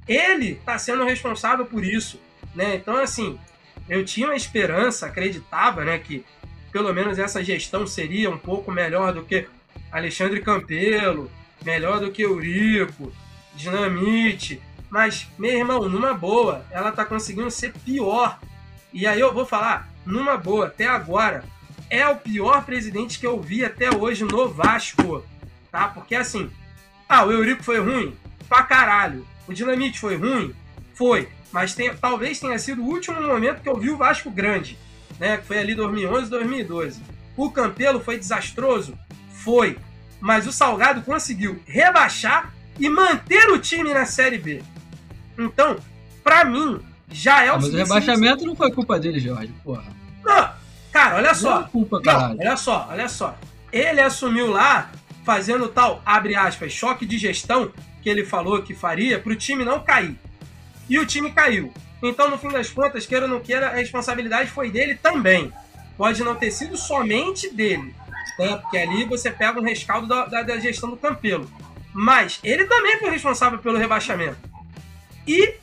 [0.07, 2.17] Ele tá sendo responsável por isso,
[2.55, 2.75] né?
[2.75, 3.37] Então, assim,
[3.89, 6.23] eu tinha uma esperança, acreditava, né, que
[6.71, 9.47] pelo menos essa gestão seria um pouco melhor do que
[9.91, 11.29] Alexandre Campelo,
[11.63, 13.11] melhor do que Eurico,
[13.55, 14.61] Dinamite.
[14.89, 18.39] Mas, meu irmão, numa boa, ela tá conseguindo ser pior.
[18.93, 21.43] E aí eu vou falar, numa boa, até agora,
[21.89, 25.23] é o pior presidente que eu vi até hoje no Vasco.
[25.71, 25.87] Tá?
[25.87, 26.49] Porque assim,
[27.07, 28.15] ah, o Eurico foi ruim?
[28.49, 29.25] Pra caralho.
[29.47, 30.53] O Dinamite foi ruim?
[30.93, 31.29] Foi.
[31.51, 34.77] Mas tem- talvez tenha sido o último momento que eu vi o Vasco grande.
[35.21, 35.37] Né?
[35.37, 36.99] Que foi ali 2011, 2012.
[37.37, 38.97] O Campelo foi desastroso?
[39.43, 39.77] Foi.
[40.19, 44.63] Mas o Salgado conseguiu rebaixar e manter o time na Série B.
[45.37, 45.77] Então,
[46.23, 46.79] pra mim,
[47.11, 49.53] já é o Ah, mas o rebaixamento não foi culpa dele, Jorge.
[49.63, 49.83] Porra.
[50.23, 50.49] Não,
[50.91, 51.61] cara, olha Não só.
[51.61, 52.39] é culpa, Não, caralho.
[52.39, 53.37] olha só, olha só.
[53.71, 54.89] Ele assumiu lá,
[55.23, 59.79] fazendo tal, abre aspas, choque de gestão, que ele falou que faria, pro time não
[59.83, 60.15] cair.
[60.89, 61.71] E o time caiu.
[62.01, 65.53] Então, no fim das contas, queira ou não queira, a responsabilidade foi dele também.
[65.97, 67.93] Pode não ter sido somente dele.
[68.39, 68.57] Né?
[68.57, 71.49] Porque ali você pega um rescaldo da, da- da gestão do Campelo.
[71.93, 74.37] Mas ele também foi responsável pelo rebaixamento.
[75.27, 75.53] E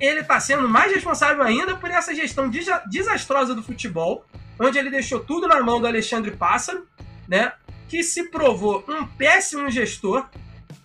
[0.00, 4.24] ele está sendo mais responsável ainda por essa gestão desa- desastrosa do futebol,
[4.58, 6.86] onde ele deixou tudo na mão do Alexandre Pássaro,
[7.28, 7.52] né?
[7.88, 10.26] Que se provou um péssimo gestor,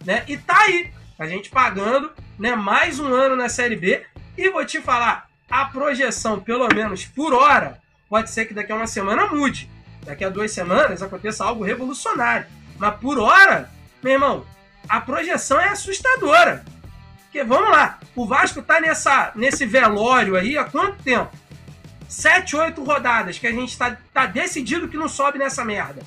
[0.05, 0.23] né?
[0.27, 2.55] E tá aí, a gente pagando, né?
[2.55, 4.01] Mais um ano na Série B.
[4.37, 7.77] E vou te falar, a projeção, pelo menos por hora,
[8.07, 9.69] pode ser que daqui a uma semana mude.
[10.05, 12.47] Daqui a duas semanas aconteça algo revolucionário.
[12.77, 13.69] Mas por hora,
[14.01, 14.45] meu irmão,
[14.87, 16.63] a projeção é assustadora.
[17.23, 21.29] Porque vamos lá, o Vasco tá nessa, nesse velório aí há quanto tempo?
[22.07, 26.01] Sete, oito rodadas que a gente tá, tá decidido que não sobe nessa merda.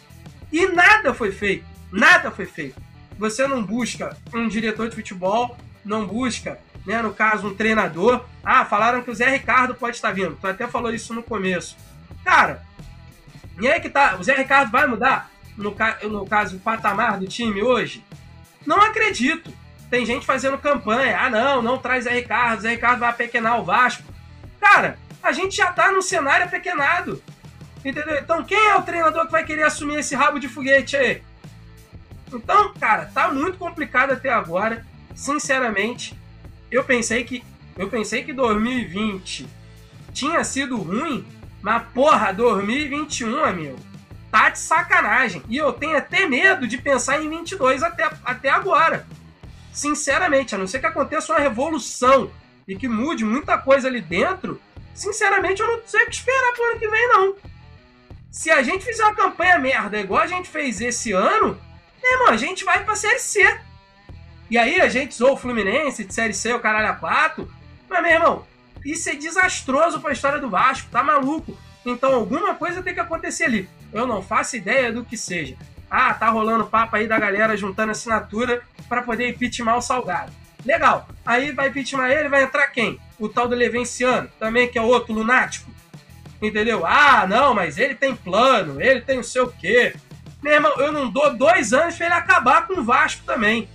[0.50, 1.64] E nada foi feito.
[1.92, 2.80] Nada foi feito.
[3.18, 8.24] Você não busca um diretor de futebol, não busca né, no caso, um treinador.
[8.44, 10.36] Ah, falaram que o Zé Ricardo pode estar vindo.
[10.40, 11.76] Tu até falou isso no começo.
[12.24, 12.62] Cara,
[13.60, 15.74] e aí que tá, o Zé Ricardo vai mudar, no,
[16.10, 18.04] no caso, o patamar do time hoje?
[18.66, 19.52] Não acredito.
[19.90, 21.18] Tem gente fazendo campanha.
[21.20, 24.04] Ah, não, não traz Zé Ricardo, Zé Ricardo vai apequenar o Vasco.
[24.60, 27.22] Cara, a gente já tá no cenário apequenado.
[27.84, 28.16] Entendeu?
[28.16, 31.22] Então quem é o treinador que vai querer assumir esse rabo de foguete aí?
[32.36, 34.84] Então, cara, tá muito complicado até agora.
[35.14, 36.18] Sinceramente,
[36.70, 37.44] eu pensei que
[37.76, 39.48] eu pensei que 2020
[40.12, 41.24] tinha sido ruim,
[41.62, 43.78] mas porra, 2021, amigo,
[44.30, 45.42] tá de sacanagem.
[45.48, 49.06] E eu tenho até medo de pensar em 22 até, até agora.
[49.72, 52.30] Sinceramente, a não ser que aconteça uma revolução
[52.68, 54.60] e que mude muita coisa ali dentro,
[54.94, 57.34] sinceramente eu não sei o que esperar pro ano que vem, não.
[58.30, 61.58] Se a gente fizer uma campanha merda igual a gente fez esse ano,
[62.02, 63.58] meu irmão, a gente vai pra Série C.
[64.50, 67.50] E aí a gente zoou o Fluminense de Série C, o caralho a 4.
[67.88, 68.46] Mas, meu irmão,
[68.84, 71.56] isso é desastroso pra história do Vasco, tá maluco?
[71.86, 73.68] Então alguma coisa tem que acontecer ali.
[73.92, 75.56] Eu não faço ideia do que seja.
[75.90, 80.32] Ah, tá rolando papo aí da galera juntando assinatura para poder impeachment o Salgado.
[80.64, 81.08] Legal.
[81.24, 82.98] Aí vai impeachment ele, vai entrar quem?
[83.18, 85.70] O tal do Levenciano, também que é outro lunático.
[86.40, 86.84] Entendeu?
[86.86, 89.94] Ah, não, mas ele tem plano, ele tem não sei o quê.
[90.42, 93.68] Meu irmão, eu não dou dois anos pra ele acabar com o Vasco também.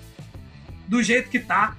[0.88, 1.76] Do jeito que tá.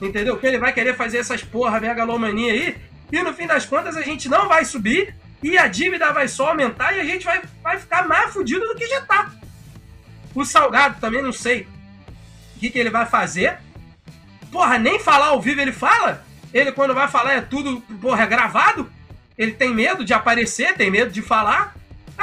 [0.00, 0.36] Entendeu?
[0.38, 2.76] Que ele vai querer fazer essas porra megalomania aí.
[3.10, 5.14] E no fim das contas a gente não vai subir.
[5.42, 8.74] E a dívida vai só aumentar e a gente vai, vai ficar mais fudido do
[8.74, 9.30] que já tá.
[10.34, 11.68] O Salgado também não sei
[12.56, 13.58] o que, que ele vai fazer.
[14.50, 16.24] Porra, nem falar ao vivo ele fala.
[16.52, 18.90] Ele quando vai falar é tudo, porra, é gravado.
[19.36, 21.74] Ele tem medo de aparecer, tem medo de falar.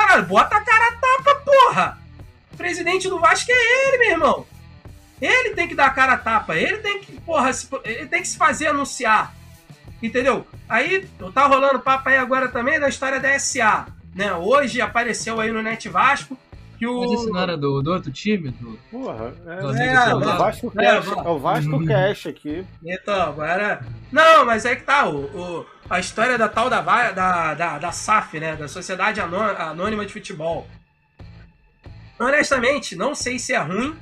[0.07, 1.97] Caralho, bota a cara a tapa, porra!
[2.53, 4.45] O presidente do Vasco é ele, meu irmão.
[5.21, 8.21] Ele tem que dar a cara a tapa, ele tem que, porra, se- ele tem
[8.21, 9.33] que se fazer anunciar.
[10.01, 10.47] Entendeu?
[10.67, 13.85] Aí, tá rolando papo aí agora também da história da SA.
[14.15, 14.33] Né?
[14.33, 16.35] Hoje apareceu aí no Net Vasco
[16.79, 17.01] que o.
[17.01, 18.49] Mas esse não era do, do outro time?
[18.49, 18.79] Do...
[18.89, 20.19] Porra, é, do É, é o?
[20.19, 22.65] Vasco É, Cash, é o Vasco Cash aqui.
[22.83, 23.85] Então, agora.
[24.11, 25.07] Não, mas é que tá.
[25.07, 26.79] O, o- a história da tal da,
[27.11, 28.55] da, da, da SAF, né?
[28.55, 30.65] Da Sociedade Anô- Anônima de Futebol.
[32.17, 33.97] Honestamente, não sei se é ruim.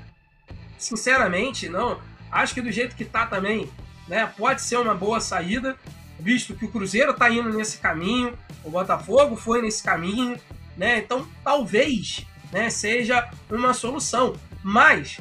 [0.78, 1.99] Sinceramente, não.
[2.32, 3.67] Acho que do jeito que tá também,
[4.08, 4.32] né?
[4.38, 5.75] Pode ser uma boa saída,
[6.19, 10.39] visto que o Cruzeiro tá indo nesse caminho, o Botafogo foi nesse caminho,
[10.78, 10.99] né?
[10.99, 14.36] Então, talvez, né, seja uma solução.
[14.62, 15.19] Mas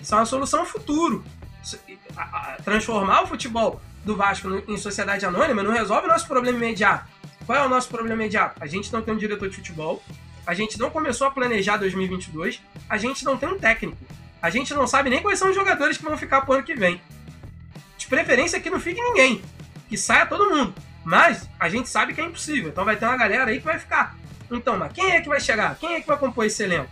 [0.00, 1.24] isso é uma solução futuro.
[2.64, 7.08] Transformar o futebol do Vasco em sociedade anônima não resolve o nosso problema imediato.
[7.46, 8.56] Qual é o nosso problema imediato?
[8.60, 10.02] A gente não tem um diretor de futebol,
[10.46, 13.96] a gente não começou a planejar 2022, a gente não tem um técnico,
[14.40, 16.74] a gente não sabe nem quais são os jogadores que vão ficar pro ano que
[16.74, 17.00] vem.
[17.96, 19.42] De preferência que não fique ninguém,
[19.88, 20.74] que saia todo mundo.
[21.02, 23.78] Mas a gente sabe que é impossível, então vai ter uma galera aí que vai
[23.78, 24.16] ficar.
[24.50, 25.76] Então, mas quem é que vai chegar?
[25.76, 26.90] Quem é que vai compor esse elenco?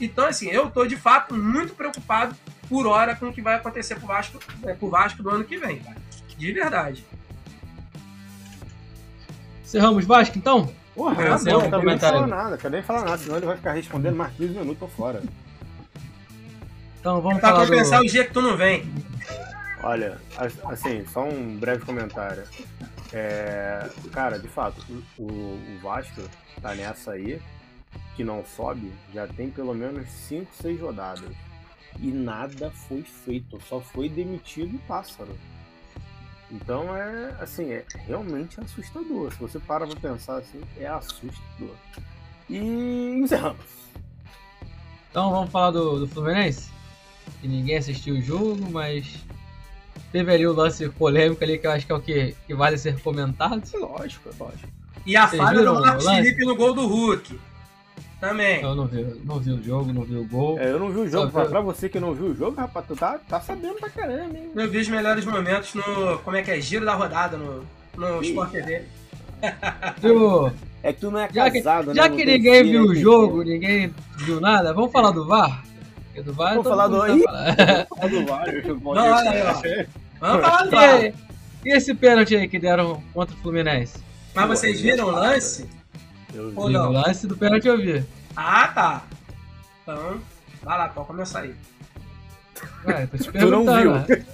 [0.00, 2.36] Então, assim, eu tô de fato muito preocupado
[2.68, 5.56] por hora com o que vai acontecer pro Vasco, é, pro Vasco do ano que
[5.56, 5.96] vem, cara.
[6.38, 7.04] De verdade.
[9.62, 10.72] Encerramos Vasco, então?
[10.94, 13.56] Porra, É, tá bom, não quero falar nada, quero nem falar nada, senão ele vai
[13.56, 15.22] ficar respondendo mais 15 minutos, fora.
[16.98, 17.70] Então vamos Pra falar do...
[17.70, 18.90] compensar o dia que tu não vem.
[19.82, 22.42] Olha, as- assim, só um breve comentário.
[23.12, 24.84] É, cara, de fato,
[25.18, 26.22] o, o Vasco
[26.60, 27.40] tá nessa aí,
[28.16, 31.30] que não sobe, já tem pelo menos 5, 6 rodadas.
[32.00, 35.36] E nada foi feito, só foi demitido o pássaro.
[36.50, 39.32] Então é assim, é realmente assustador.
[39.32, 41.74] Se você para pra pensar assim, é assustador.
[42.48, 42.58] E
[43.22, 43.66] encerramos.
[45.10, 46.70] Então vamos falar do, do Fluminense?
[47.40, 49.24] Que ninguém assistiu o jogo, mas
[50.10, 52.78] teve ali o lance polêmico ali que eu acho que é o que, que vale
[52.78, 53.62] ser comentado.
[53.74, 54.68] Lógico, é lógico.
[55.04, 56.00] E a Vocês falha do?
[56.02, 57.38] Felipe no gol do Hulk.
[58.20, 58.60] Também.
[58.62, 60.58] Eu não vi, não vi o jogo, não vi o gol.
[60.58, 61.30] É, eu não vi o jogo.
[61.30, 64.36] Pra, pra você que não viu o jogo, rapaz, tu tá, tá sabendo pra caramba,
[64.36, 64.50] hein?
[64.56, 66.18] Eu vi os melhores momentos no.
[66.18, 66.60] Como é que é?
[66.60, 67.64] Giro da rodada no,
[67.96, 68.82] no Sport TV.
[70.02, 70.50] Viu?
[70.82, 71.94] É que tu não é Já que, casado, né?
[71.94, 75.26] já Não que tem ninguém viu não o jogo, ninguém viu nada, vamos falar do
[75.26, 75.64] VAR?
[76.06, 77.86] Porque do VAR Vamos falar do- sabe falar.
[77.86, 78.46] Fala do VAR,
[78.82, 79.52] Não, olha aí, ó.
[80.20, 81.04] Vamos falar do E, VAR.
[81.66, 83.98] e esse pênalti aí que deram contra o Fluminense?
[84.34, 85.68] Mas vocês viram o lance?
[86.34, 86.72] Eu Ou vi.
[86.72, 86.88] não?
[86.88, 88.04] O lance do pênalti eu vi.
[88.36, 89.02] Ah, tá.
[89.82, 90.20] Então,
[90.62, 91.54] vai lá, pode começar aí.
[92.86, 93.80] Ué, tô te Tu não perguntando.
[93.80, 93.92] viu.
[93.92, 94.24] né?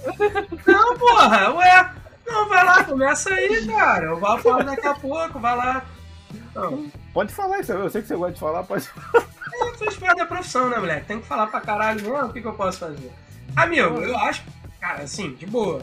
[0.67, 1.91] Não, porra, ué.
[2.25, 4.05] Não, vai lá, começa aí, cara.
[4.05, 5.85] Eu vou falar daqui a pouco, vai lá.
[6.55, 10.17] Não, Pode falar isso, eu sei que você gosta de falar, pode eu sou parte
[10.17, 11.05] da profissão, né, moleque?
[11.05, 13.11] Tem que falar pra caralho mesmo, o que, que eu posso fazer?
[13.55, 14.43] Amigo, eu acho,
[14.81, 15.81] cara, assim, de boa.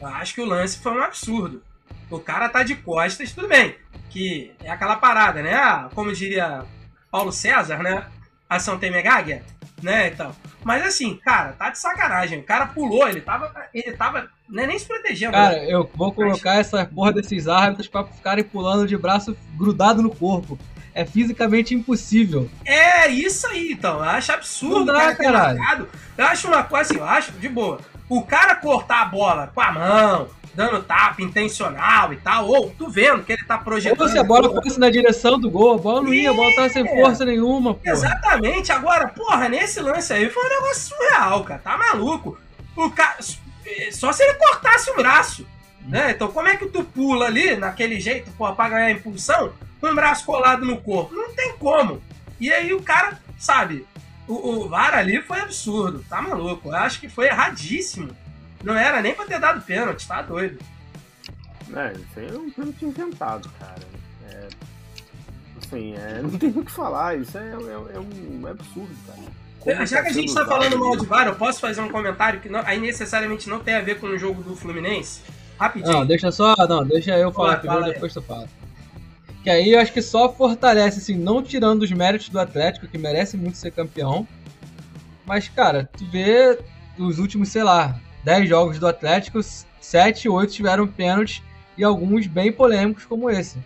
[0.00, 1.62] Eu acho que o lance foi um absurdo.
[2.10, 3.76] O cara tá de costas, tudo bem.
[4.10, 5.54] Que é aquela parada, né?
[5.54, 6.64] Ah, como diria
[7.10, 8.04] Paulo César, né?
[8.48, 9.44] Ação tem megáguia,
[9.80, 10.08] né?
[10.08, 10.34] Então.
[10.64, 12.40] Mas assim, cara, tá de sacanagem.
[12.40, 13.52] O cara pulou, ele tava.
[13.72, 14.28] Ele tava.
[14.48, 15.32] Não é nem se protegendo.
[15.32, 15.66] Cara, né?
[15.72, 20.58] eu vou colocar essa porra desses árbitros pra ficarem pulando de braço grudado no corpo.
[20.92, 22.50] É fisicamente impossível.
[22.64, 23.98] É isso aí, então.
[23.98, 25.56] Eu acho absurdo Não dá, cara.
[26.18, 27.80] Eu acho uma coisa assim, eu acho de boa.
[28.10, 32.90] O cara cortar a bola com a mão, dando tapa intencional e tal, ou tu
[32.90, 34.08] vendo que ele tá Ou projetando.
[34.08, 36.68] se a bola fosse na direção do gol, a bola não ia, a bola tava
[36.68, 37.00] sem É.
[37.00, 37.80] força nenhuma, pô.
[37.88, 38.72] Exatamente.
[38.72, 41.60] Agora, porra, nesse lance aí foi um negócio surreal, cara.
[41.62, 42.36] Tá maluco.
[42.76, 43.16] O cara.
[43.92, 45.46] Só se ele cortasse o braço.
[45.86, 46.10] Né?
[46.10, 49.94] Então, como é que tu pula ali, naquele jeito, porra, pra ganhar impulsão, com o
[49.94, 51.14] braço colado no corpo?
[51.14, 52.02] Não tem como.
[52.38, 53.86] E aí o cara, sabe,
[54.32, 56.04] o, o VAR ali foi absurdo.
[56.08, 56.68] Tá maluco.
[56.68, 58.10] Eu acho que foi erradíssimo.
[58.62, 60.58] Não era nem pra ter dado pênalti, tá doido.
[61.74, 63.80] É, isso aí é um pênalti inventado, cara.
[64.28, 64.48] É,
[65.62, 69.18] assim, é, não tem o que falar, isso é, é- é um absurdo, cara.
[69.60, 71.80] Como Já que a sendo gente tá usado falando mal de VAR, eu posso fazer
[71.82, 75.20] um comentário que não, aí necessariamente não tem a ver com o jogo do Fluminense?
[75.58, 75.92] Rapidinho.
[75.92, 76.54] Não, deixa só.
[76.66, 78.48] Não, deixa eu falar Vai, primeiro, fala depois tu fala.
[79.42, 82.98] Que aí eu acho que só fortalece, assim, não tirando os méritos do Atlético, que
[82.98, 84.26] merece muito ser campeão.
[85.24, 86.58] Mas, cara, tu vê
[86.98, 89.40] os últimos, sei lá, 10 jogos do Atlético,
[89.80, 91.42] 7, 8 tiveram pênaltis
[91.76, 93.58] e alguns bem polêmicos como esse.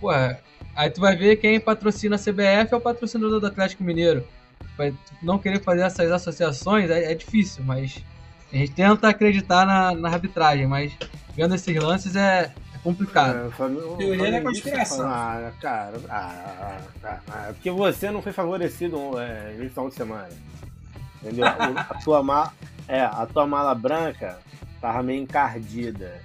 [0.00, 4.26] Pô, aí tu vai ver quem patrocina a CBF é o patrocinador do Atlético Mineiro.
[4.76, 8.04] Vai não querer fazer essas associações é, é difícil, mas
[8.52, 10.92] a gente tenta acreditar na, na arbitragem, mas
[11.36, 12.52] vendo esses lances é,
[12.84, 13.50] complicado.
[13.58, 15.08] É, Teoria da conspiração.
[15.08, 20.28] Ah, cara, ah, ah, ah, porque você não foi favorecido é, nesse final de semana.
[21.22, 21.46] Entendeu?
[21.48, 22.52] A tua, ma
[22.86, 24.38] é, a tua mala branca
[24.78, 26.20] tava meio encardida.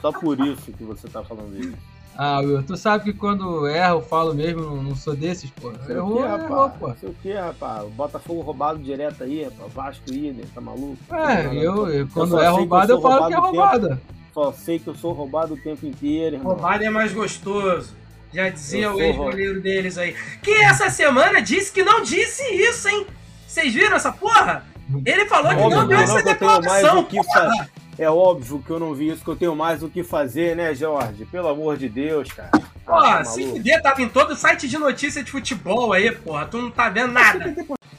[0.00, 1.76] Só por isso que você tá falando isso.
[2.16, 5.68] Ah, Will, tu sabe que quando erro, eu falo mesmo, não, sou desses, pô.
[5.68, 6.94] O Errou, que, errou, pô.
[6.94, 7.84] Sei o que, rapaz?
[7.84, 9.72] O Botafogo roubado direto aí, rapaz.
[9.72, 10.98] Vasco Idem, tá maluco?
[11.12, 14.17] É, eu, eu quando só é eu roubado, sou eu falo que é roubado tempo.
[14.38, 16.52] Só sei que eu sou roubado o tempo inteiro, irmão.
[16.52, 17.96] Roubado é mais gostoso.
[18.32, 20.14] Já dizia Eu o ex-goleiro deles aí.
[20.42, 23.04] Que essa semana disse que não disse isso, hein?
[23.44, 24.64] Vocês viram essa porra?
[25.04, 27.00] Ele falou que não deu essa declaração.
[27.00, 27.68] o que fazer.
[27.98, 30.72] É óbvio que eu não vi isso, que eu tenho mais o que fazer, né,
[30.72, 31.24] Jorge?
[31.26, 32.50] Pelo amor de Deus, cara.
[32.86, 36.46] Porra, Ah, tá se fuder, tava em todo site de notícia de futebol aí, porra.
[36.46, 37.56] Tu não tá vendo nada.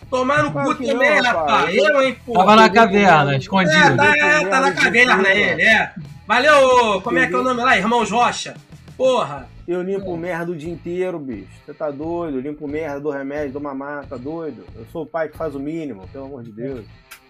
[0.10, 1.76] Tomar no cu também, rapaz.
[1.76, 2.40] Eu, hein, porra.
[2.40, 3.98] Tava na caverna, É, escondido.
[3.98, 5.92] tá, é, tá na caverna ele, é.
[6.30, 7.76] Valeu, como é que é o nome lá?
[7.76, 8.56] Irmãos Rocha.
[8.96, 9.50] Porra.
[9.68, 11.48] Eu limpo merda o dia inteiro, bicho.
[11.66, 12.38] Você tá doido?
[12.38, 14.64] Eu limpo merda, dou remédio, dou mamar, tá doido?
[14.76, 16.86] Eu sou o pai que faz o mínimo, pelo amor de Deus.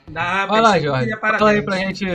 [0.06, 1.16] Dá, Vai lá, Jorge.
[1.18, 2.06] Fala aí pra gente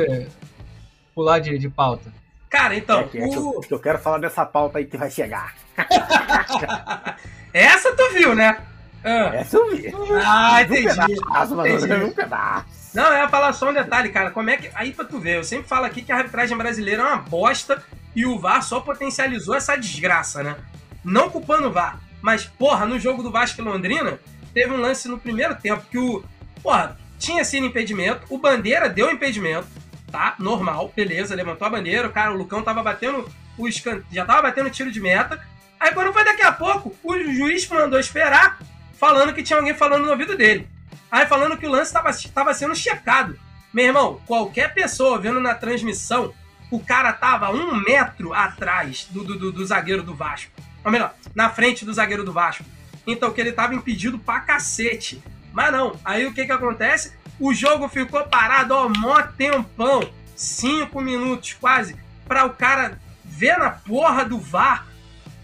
[1.14, 2.12] pular de, de pauta.
[2.50, 3.60] Cara, então, É que, é que eu, o...
[3.62, 5.54] que eu quero falar dessa pauta aí que vai chegar.
[7.50, 8.58] essa tu viu, né?
[9.02, 9.90] Ah, Essa eu vi.
[10.22, 10.84] Ah, Um entendi.
[11.14, 11.94] pedaço, mas eu Entendi.
[11.98, 12.83] vi um pedaço.
[12.94, 14.30] Não, eu ia falar só um detalhe, cara.
[14.30, 14.70] Como é que.
[14.74, 17.82] Aí pra tu ver, eu sempre falo aqui que a arbitragem brasileira é uma bosta
[18.14, 20.56] e o VAR só potencializou essa desgraça, né?
[21.04, 22.00] Não culpando o VAR.
[22.22, 24.18] Mas, porra, no jogo do Vasco e Londrina,
[24.54, 26.24] teve um lance no primeiro tempo que o.
[26.62, 29.66] Porra, tinha sido impedimento, o Bandeira deu impedimento,
[30.10, 30.36] tá?
[30.38, 33.28] Normal, beleza, levantou a bandeira, o cara, o Lucão tava batendo
[33.58, 34.02] o escan...
[34.10, 35.40] já tava batendo tiro de meta.
[35.78, 38.58] Aí quando foi daqui a pouco, o juiz mandou esperar,
[38.98, 40.68] falando que tinha alguém falando no ouvido dele.
[41.14, 43.38] Aí falando que o lance estava sendo checado.
[43.72, 46.34] Meu irmão, qualquer pessoa vendo na transmissão,
[46.72, 50.50] o cara tava um metro atrás do, do, do- do zagueiro do Vasco.
[50.84, 52.64] Ou melhor, na frente do zagueiro do Vasco.
[53.06, 55.22] Então que ele tava impedido pra cacete.
[55.52, 57.14] Mas não, aí o que que acontece?
[57.38, 60.10] O jogo ficou parado, ó, mó tempão.
[60.34, 61.94] Cinco minutos quase.
[62.26, 64.84] Pra o cara ver na porra do VAR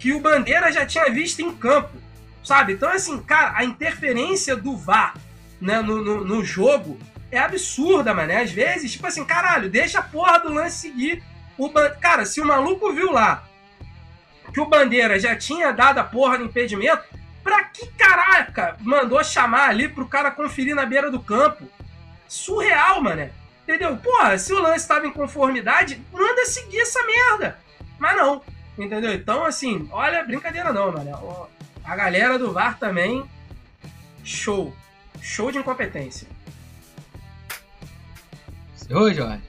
[0.00, 1.96] que o Bandeira já tinha visto em campo.
[2.42, 2.72] Sabe?
[2.72, 5.14] Então, assim, cara, a interferência do VAR
[5.61, 6.99] né, no, no, no jogo
[7.31, 8.33] é absurda, mano.
[8.33, 11.23] Às vezes, tipo assim, caralho, deixa a porra do lance seguir.
[11.57, 11.90] O ban...
[12.01, 13.44] Cara, se o maluco viu lá
[14.53, 17.05] que o Bandeira já tinha dado a porra do impedimento,
[17.42, 21.68] pra que caraca mandou chamar ali pro cara conferir na beira do campo?
[22.27, 23.31] Surreal, mano.
[23.62, 23.96] Entendeu?
[23.96, 27.58] Porra, se o lance tava em conformidade, manda seguir essa merda.
[27.98, 28.42] Mas não.
[28.77, 29.13] Entendeu?
[29.13, 31.48] Então, assim, olha, brincadeira não, mano.
[31.85, 33.25] A galera do VAR também,
[34.25, 34.75] show.
[35.21, 36.27] Show de incompetência.
[38.90, 39.42] Oi, Jorge.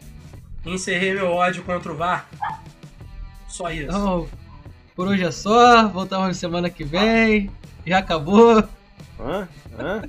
[0.66, 2.28] Encerrei meu ódio contra o VAR.
[3.48, 3.86] Só isso.
[3.86, 4.28] Então,
[4.96, 5.88] por hoje é só.
[5.88, 7.50] Voltamos semana que vem.
[7.86, 8.64] Já acabou.
[9.20, 9.48] Hã?
[9.80, 10.04] Hã?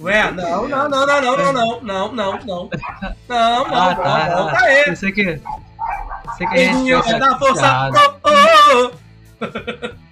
[0.00, 2.70] Ué, não, não, não, não, não, não, não, não, não, não.
[3.28, 4.28] Não, não, Ah, não, tá.
[4.28, 4.84] não, ah, tá aí.
[4.84, 5.24] Pensei que.
[5.24, 7.90] Pensei que a gente Pedrinho, tivesse vai dar força.
[7.94, 8.92] Oh, oh,
[9.42, 10.06] oh.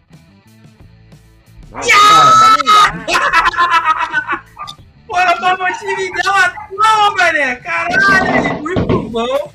[5.07, 7.57] Porra, pra você me uma toma, mané.
[7.57, 9.53] Caralho, muito bom.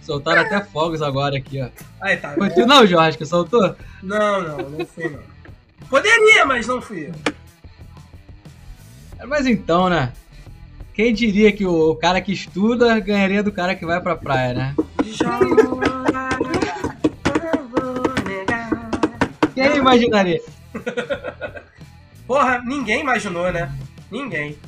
[0.00, 1.68] Soltaram até fogos agora aqui, ó.
[2.00, 2.32] Aí, tá.
[2.34, 3.76] Foi tu não, Jorge, que soltou?
[4.02, 5.20] Não, não, não fui, não.
[5.88, 7.14] Poderia, mas não fui eu.
[9.28, 10.12] Mas então, né?
[10.94, 14.74] Quem diria que o cara que estuda ganharia do cara que vai pra praia, né?
[19.54, 20.40] Quem imaginaria?
[22.26, 23.70] Porra, ninguém imaginou, né?
[24.12, 24.58] Ninguém.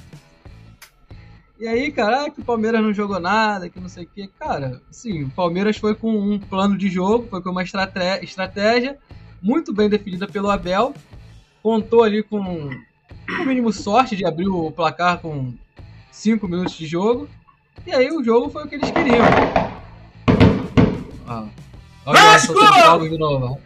[1.60, 4.26] E aí, cara, ah, que o Palmeiras não jogou nada, que não sei o que.
[4.26, 8.98] Cara, sim, o Palmeiras foi com um plano de jogo, foi com uma estratégia
[9.42, 10.94] muito bem definida pelo Abel.
[11.62, 15.52] Contou ali com o mínimo sorte de abrir o placar com
[16.10, 17.28] 5 minutos de jogo.
[17.86, 19.26] E aí o jogo foi o que eles queriam.
[21.28, 21.46] Ó,
[22.06, 23.08] ó o Jorge Vasco!
[23.10, 23.60] de novo.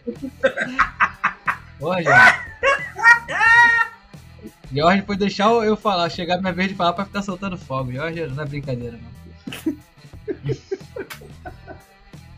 [1.81, 1.95] Ó,
[4.73, 5.03] Jorge.
[5.03, 7.93] Foi deixar eu falar, chegar minha vez de falar pra ficar soltando fogo.
[7.93, 9.77] Jorge não é brincadeira, não.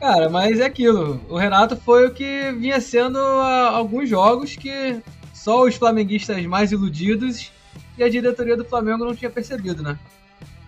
[0.01, 1.21] Cara, mas é aquilo.
[1.29, 4.99] O Renato foi o que vinha sendo há alguns jogos que
[5.35, 7.53] só os flamenguistas mais iludidos
[7.99, 9.99] e a diretoria do Flamengo não tinha percebido, né?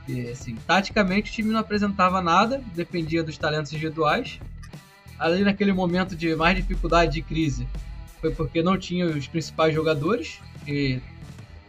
[0.06, 4.38] E, assim, taticamente o time não apresentava nada, dependia dos talentos individuais.
[5.18, 7.66] Ali naquele momento de mais dificuldade de crise,
[8.20, 11.00] foi porque não tinha os principais jogadores e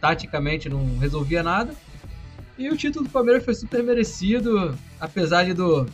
[0.04, 1.74] taticamente não resolvia nada.
[2.58, 5.86] E o título do Palmeiras foi super merecido, apesar de do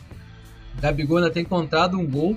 [0.80, 2.36] Gabigol ter encontrado um gol.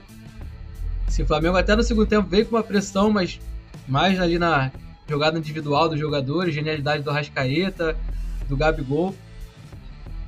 [1.08, 3.40] Assim, o Flamengo até no segundo tempo veio com uma pressão, mas
[3.88, 4.72] mais ali na
[5.10, 7.98] jogada individual dos jogadores, genialidade do Rascaeta,
[8.48, 9.16] do Gabigol.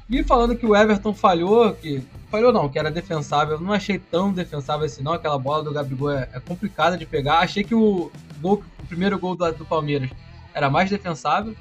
[0.09, 4.33] E falando que o Everton falhou, que falhou não, que era defensável, não achei tão
[4.33, 7.39] defensável assim não, aquela bola do Gabigol é, é complicada de pegar.
[7.39, 10.09] Achei que o, gol, o primeiro gol do, do Palmeiras
[10.55, 11.53] era mais defensável,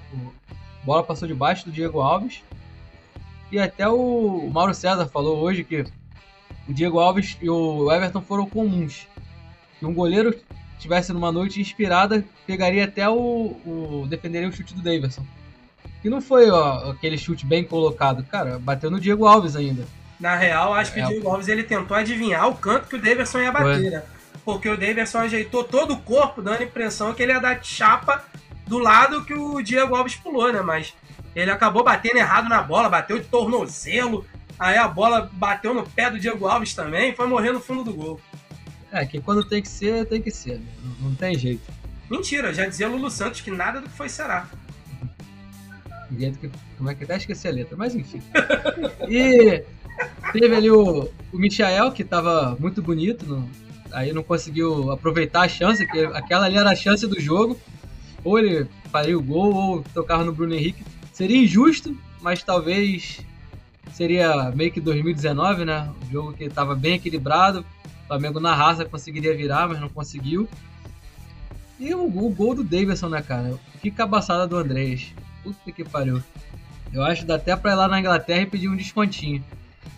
[0.82, 2.42] a bola passou debaixo do Diego Alves.
[3.50, 5.84] E até o Mauro César falou hoje que
[6.68, 9.08] o Diego Alves e o Everton foram comuns.
[9.78, 10.34] Que um goleiro
[10.78, 15.26] tivesse numa noite inspirada, pegaria até o, o defenderia o chute do Davidson.
[16.04, 19.84] E não foi ó, aquele chute bem colocado, cara, bateu no Diego Alves ainda.
[20.20, 21.04] Na real, acho que É.
[21.04, 24.02] o Diego Alves ele tentou adivinhar o canto que o Davidson ia bater, né?
[24.44, 27.66] Porque o Davidson ajeitou todo o corpo, dando a impressão que ele ia dar de
[27.66, 28.22] chapa
[28.66, 30.60] do lado que o Diego Alves pulou, né?
[30.62, 30.94] Mas
[31.34, 34.24] ele acabou batendo errado na bola, bateu de tornozelo,
[34.58, 37.84] aí a bola bateu no pé do Diego Alves também e foi morrer no fundo
[37.84, 38.20] do gol.
[38.92, 40.66] É, que quando tem que ser, tem que ser, né?
[41.00, 41.62] não, não tem jeito.
[42.08, 44.46] Mentira, já dizia Lulu Santos que nada do que foi será.
[46.78, 48.22] Como é que até esqueci a letra, mas enfim.
[49.08, 49.64] E
[50.32, 53.48] teve ali o, o Michael, que tava muito bonito, não-
[53.92, 57.58] aí não conseguiu aproveitar a chance, que aquela ali era a chance do jogo.
[58.24, 60.82] Ou ele faria o gol, ou tocava no Bruno Henrique.
[61.12, 63.20] Seria injusto, mas talvez
[63.92, 65.90] seria meio que 2019, né?
[66.02, 67.64] Um jogo que tava bem equilibrado.
[68.04, 70.48] O Flamengo na raça conseguiria virar, mas não conseguiu.
[71.78, 73.58] E o, o gol do Davidson, né, cara?
[73.80, 75.12] Que cabaçada do Andrés.
[75.42, 76.22] Puta que pariu.
[76.92, 79.44] Eu acho que dá até pra ir lá na Inglaterra e pedir um descontinho.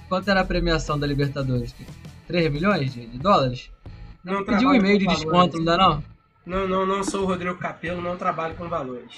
[0.09, 1.75] Quanto era a premiação da Libertadores?
[2.27, 3.71] 3 milhões de, de dólares?
[4.25, 6.16] Não Pedir um e-mail de desconto, não dá não?
[6.47, 9.17] Não, não, não sou o Rodrigo Capello, não trabalho com valores.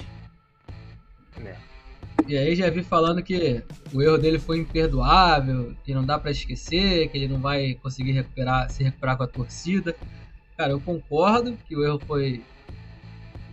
[2.26, 3.62] E aí já vi falando que
[3.92, 8.12] o erro dele foi imperdoável, que não dá pra esquecer, que ele não vai conseguir
[8.12, 9.94] recuperar, se recuperar com a torcida.
[10.56, 12.42] Cara, eu concordo que o erro foi.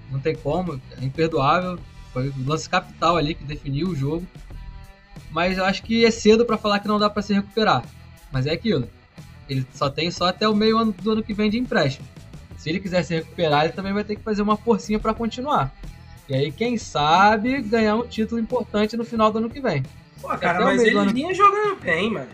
[0.09, 1.77] Não tem como, é imperdoável.
[2.13, 4.25] Foi o lance capital ali que definiu o jogo.
[5.31, 7.83] Mas eu acho que é cedo pra falar que não dá pra se recuperar.
[8.31, 8.87] Mas é aquilo.
[9.49, 12.07] Ele só tem só até o meio ano do ano que vem de empréstimo.
[12.57, 15.71] Se ele quiser se recuperar, ele também vai ter que fazer uma forcinha pra continuar.
[16.27, 19.83] E aí, quem sabe, ganhar um título importante no final do ano que vem.
[20.21, 22.29] Pô, cara, mas ele ano- vinha jogando bem, mano.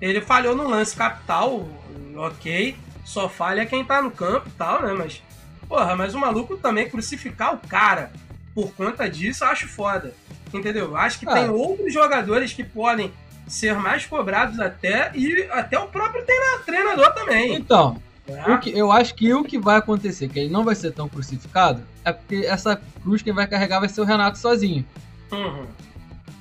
[0.00, 1.68] Ele falhou no lance capital,
[2.16, 2.76] ok.
[3.04, 4.92] Só falha quem tá no campo e tal, né?
[4.92, 5.22] Mas,
[5.68, 8.10] porra, mas o maluco também crucificar o cara
[8.54, 10.12] por conta disso, eu acho foda.
[10.52, 10.96] Entendeu?
[10.96, 11.32] Acho que Ah.
[11.34, 13.12] tem outros jogadores que podem
[13.46, 17.54] ser mais cobrados até, e até o próprio treina- treinador também.
[17.54, 18.02] Então?
[18.28, 21.08] O que, eu acho que o que vai acontecer, que ele não vai ser tão
[21.08, 24.84] crucificado, é porque essa cruz quem vai carregar vai ser o Renato sozinho.
[25.32, 25.66] Uhum.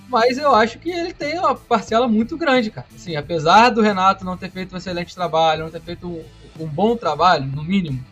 [0.10, 2.88] Mas eu acho que ele tem uma parcela muito grande, cara.
[2.96, 6.24] Assim, apesar do Renato não ter feito um excelente trabalho, não ter feito um,
[6.64, 8.04] um bom trabalho, no mínimo.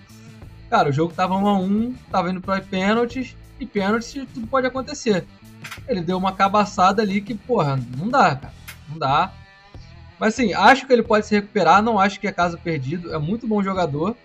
[0.69, 4.67] Cara, o jogo tava 1 a 1 tava indo para pênaltis, e pênaltis tudo pode
[4.67, 5.25] acontecer.
[5.87, 8.53] ele deu uma cabaçada ali que, porra, não dá, cara.
[8.89, 9.31] Não dá.
[10.25, 13.13] Mas assim, acho que ele pode se recuperar, não acho que é caso perdido.
[13.13, 14.15] É muito bom jogador,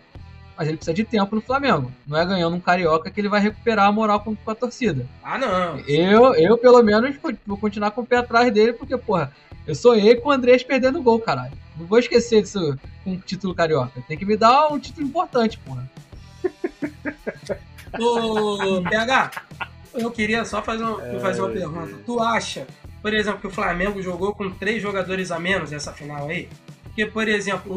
[0.56, 1.92] mas ele precisa de tempo no Flamengo.
[2.06, 5.06] Não é ganhando um carioca que ele vai recuperar a moral com, com a torcida.
[5.22, 5.78] Ah, não.
[5.80, 7.14] Eu, eu, pelo menos,
[7.46, 9.30] vou continuar com o pé atrás dele, porque, porra,
[9.66, 11.52] eu sonhei com o Andrés perdendo gol, caralho.
[11.76, 14.02] Não vou esquecer disso com o título carioca.
[14.08, 15.86] Tem que me dar um título importante, porra.
[18.00, 19.32] Ô, PH,
[19.92, 21.94] eu queria só fazer uma, fazer uma pergunta.
[22.06, 22.66] Tu acha,
[23.02, 26.48] por exemplo, que o Flamengo jogou com três jogadores a menos nessa final aí?
[26.84, 27.72] Porque, por exemplo,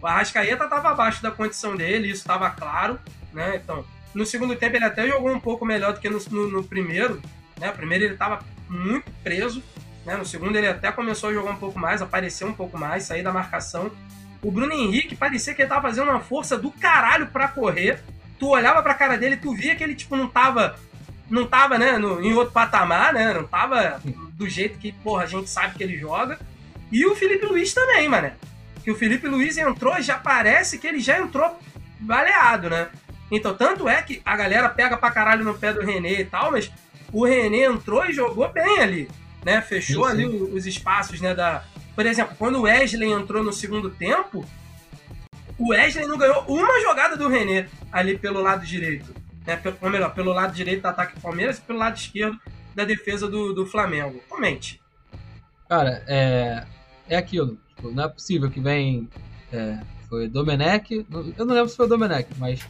[0.00, 2.98] o, Arrascaeta estava abaixo da condição dele, isso estava claro,
[3.32, 3.60] né?
[3.62, 3.84] Então,
[4.14, 7.20] no segundo tempo ele até jogou um pouco melhor do que no, no, no primeiro,
[7.60, 7.70] né?
[7.70, 9.62] Primeiro ele estava muito preso,
[10.04, 10.16] né?
[10.16, 13.22] No segundo ele até começou a jogar um pouco mais, apareceu um pouco mais, sair
[13.22, 13.90] da marcação.
[14.42, 18.02] O Bruno Henrique parecia que ele tava fazendo uma força do caralho para correr.
[18.38, 20.76] Tu olhava pra cara dele, tu via que ele tipo não tava
[21.30, 23.32] não tava, né, no, em outro patamar, né?
[23.34, 24.00] Não tava
[24.32, 26.38] do jeito que, porra, a gente sabe que ele joga.
[26.90, 28.30] E o Felipe Luiz também, mano.
[28.82, 31.58] Que o Felipe Luiz entrou, já parece que ele já entrou
[32.00, 32.88] baleado, né?
[33.30, 36.50] Então, tanto é que a galera pega pra caralho no pé do René e tal,
[36.52, 36.70] mas
[37.12, 39.08] o René entrou e jogou bem ali,
[39.44, 39.60] né?
[39.60, 40.10] Fechou sim.
[40.12, 41.62] ali o- os espaços, né, da...
[41.94, 44.46] Por exemplo, quando o Wesley entrou no segundo tempo,
[45.58, 49.14] o Wesley não ganhou uma jogada do René ali pelo lado direito.
[49.48, 49.56] Né?
[49.56, 52.38] Pelo, ou melhor, pelo lado direito do ataque do Palmeiras e pelo lado esquerdo
[52.74, 54.20] da defesa do, do Flamengo.
[54.28, 54.78] Comente.
[55.66, 56.66] Cara, é,
[57.08, 57.58] é aquilo.
[57.74, 59.08] Tipo, não é possível que vem.
[59.50, 61.06] é, foi Domenech.
[61.36, 62.60] Eu não lembro se foi o Domenech, mas.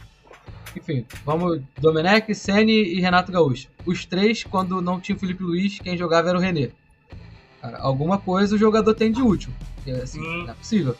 [0.73, 1.61] Enfim, vamos.
[1.77, 3.67] Domenech, Sene e Renato Gaúcho.
[3.85, 6.69] Os três, quando não tinha o Felipe Luiz, quem jogava era o René.
[7.61, 9.51] Cara, alguma coisa o jogador tem de útil.
[9.75, 10.43] porque, assim, Sim.
[10.43, 10.95] não é possível.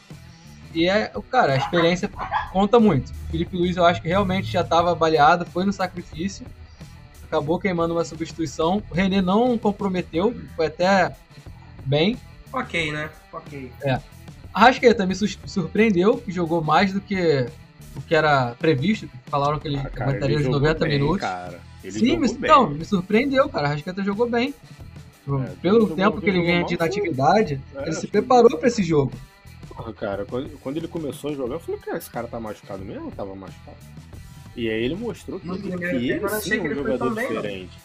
[0.74, 2.09] E é, cara, a experiência
[2.51, 3.09] conta muito.
[3.09, 6.45] O Felipe Luiz eu acho que realmente já estava baleado, foi no sacrifício.
[7.24, 8.82] Acabou queimando uma substituição.
[8.89, 11.15] O René não comprometeu, foi até
[11.86, 12.17] bem.
[12.51, 13.09] Ok, né?
[13.32, 13.72] Ok.
[14.53, 17.47] A Rascaeta me surpreendeu, que jogou mais do que
[17.95, 19.07] o que era previsto.
[19.07, 21.22] que Falaram que ele Ah, cara, aguentaria os jogou 90 bem, minutos.
[21.22, 21.59] Cara.
[21.84, 22.51] Ele Sim, jogou me, bem.
[22.51, 23.67] não, me surpreendeu, cara.
[23.67, 24.53] A Rascaeta jogou bem.
[25.28, 28.82] É, Pelo tempo que ele vinha mal, de inatividade, É, ele se preparou para esse
[28.82, 29.11] jogo.
[29.80, 32.84] Porra, cara, quando, quando ele começou a jogar, eu falei, cara, esse cara tá machucado
[32.84, 33.77] mesmo ou tava machucado?
[34.53, 37.27] E aí ele mostrou que, No que ele sim achei é que um jogador bem,
[37.30, 37.36] não.
[37.41, 37.77] diferente.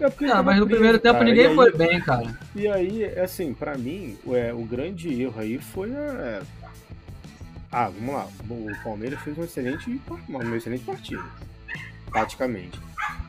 [0.00, 2.36] É Ah, mas no primeiro tempo cara, ninguém aí- foi bem, cara.
[2.56, 6.42] E aí, assim, pra mim, o, é, o grande erro aí foi a.
[7.70, 8.26] Ah, vamos lá.
[8.50, 11.22] O Palmeiras fez um excelente, uma excelente partida,
[12.14, 12.80] taticamente.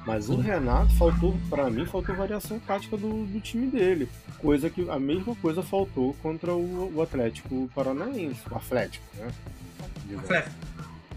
[0.06, 4.08] Mas o Renato faltou, pra mim, faltou variação tática do, do time dele.
[4.38, 9.28] Coisa que a mesma coisa faltou contra o, o Atlético Paranaense, o Atlético, né?
[10.06, 10.28] Digamos.
[10.28, 10.48] Flef,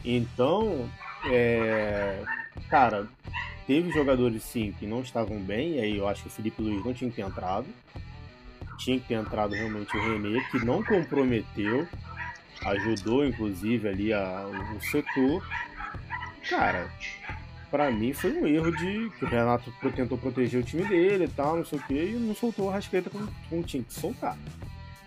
[0.03, 0.89] Então,
[1.31, 2.23] é,
[2.71, 3.07] cara,
[3.67, 6.83] teve jogadores sim que não estavam bem, e aí eu acho que o Felipe Luiz
[6.83, 7.67] não tinha que ter entrado.
[8.79, 11.87] Tinha que ter entrado realmente o René, que não comprometeu,
[12.65, 15.47] ajudou inclusive ali a, o setor.
[16.49, 16.91] Cara,
[17.71, 21.29] pra mim foi um erro de que o Renato tentou proteger o time dele e
[21.29, 24.37] tal, não sei o que, e não soltou a rasqueta como, como tinha que soltar.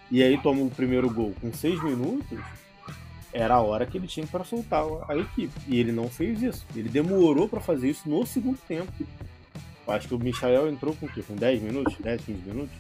[0.10, 2.38] E aí toma o primeiro gol com seis minutos,
[3.34, 5.54] era a hora que ele tinha para soltar a equipe.
[5.68, 6.66] E ele não fez isso.
[6.76, 8.92] Ele demorou para fazer isso no segundo tempo.
[9.88, 11.24] Eu acho que o Michael entrou com o quê?
[11.26, 11.96] Com 10 minutos?
[12.00, 12.76] 10, 15 minutos?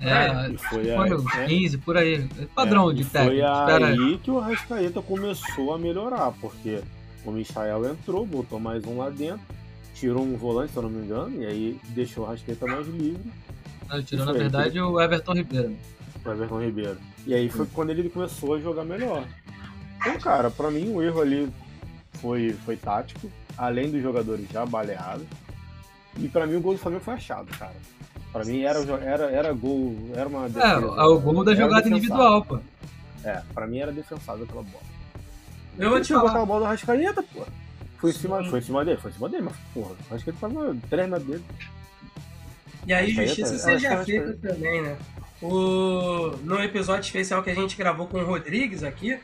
[0.00, 1.46] É, E foi, aí, uns né?
[1.46, 2.28] 15 por aí.
[2.38, 3.46] É Padrão É, de técnico.
[3.46, 6.80] Foi aí que o Arrascaeta começou a melhorar, porque
[7.30, 9.40] o Michael entrou, botou mais um lá dentro,
[9.94, 13.30] tirou um volante, se eu não me engano, e aí deixou o Arrascaeta mais livre.
[14.04, 15.76] Tirou, na verdade, o Everton Ribeiro.
[16.24, 16.98] o Everton Ribeiro.
[17.26, 19.24] E aí foi quando ele começou a jogar melhor.
[20.00, 21.48] Então, cara, pra mim o erro ali
[22.14, 25.26] foi, foi tático, além dos jogadores já baleados.
[26.18, 27.74] E pra mim o gol do Flamengo foi achado, cara.
[28.32, 30.86] Pra mim era, era, era gol, era uma É, defesa.
[31.04, 31.96] o gol da jogada defensável.
[31.98, 32.58] individual, pô.
[33.24, 34.84] É, pra mim era defensável aquela bola.
[35.78, 36.30] Eu vou te falar.
[36.30, 37.46] aquela bola do Rascaeta, pô.
[37.98, 40.38] Foi em, cima, foi em cima dele, foi em cima dele, mas porra, o Rascaeta
[40.40, 41.44] tava 3 metros dele.
[42.86, 44.54] E aí, justiça eu seja feita Arrascaeta.
[44.54, 44.96] também, né?
[45.42, 46.36] O...
[46.42, 49.18] No episódio especial que a gente gravou com o Rodrigues aqui,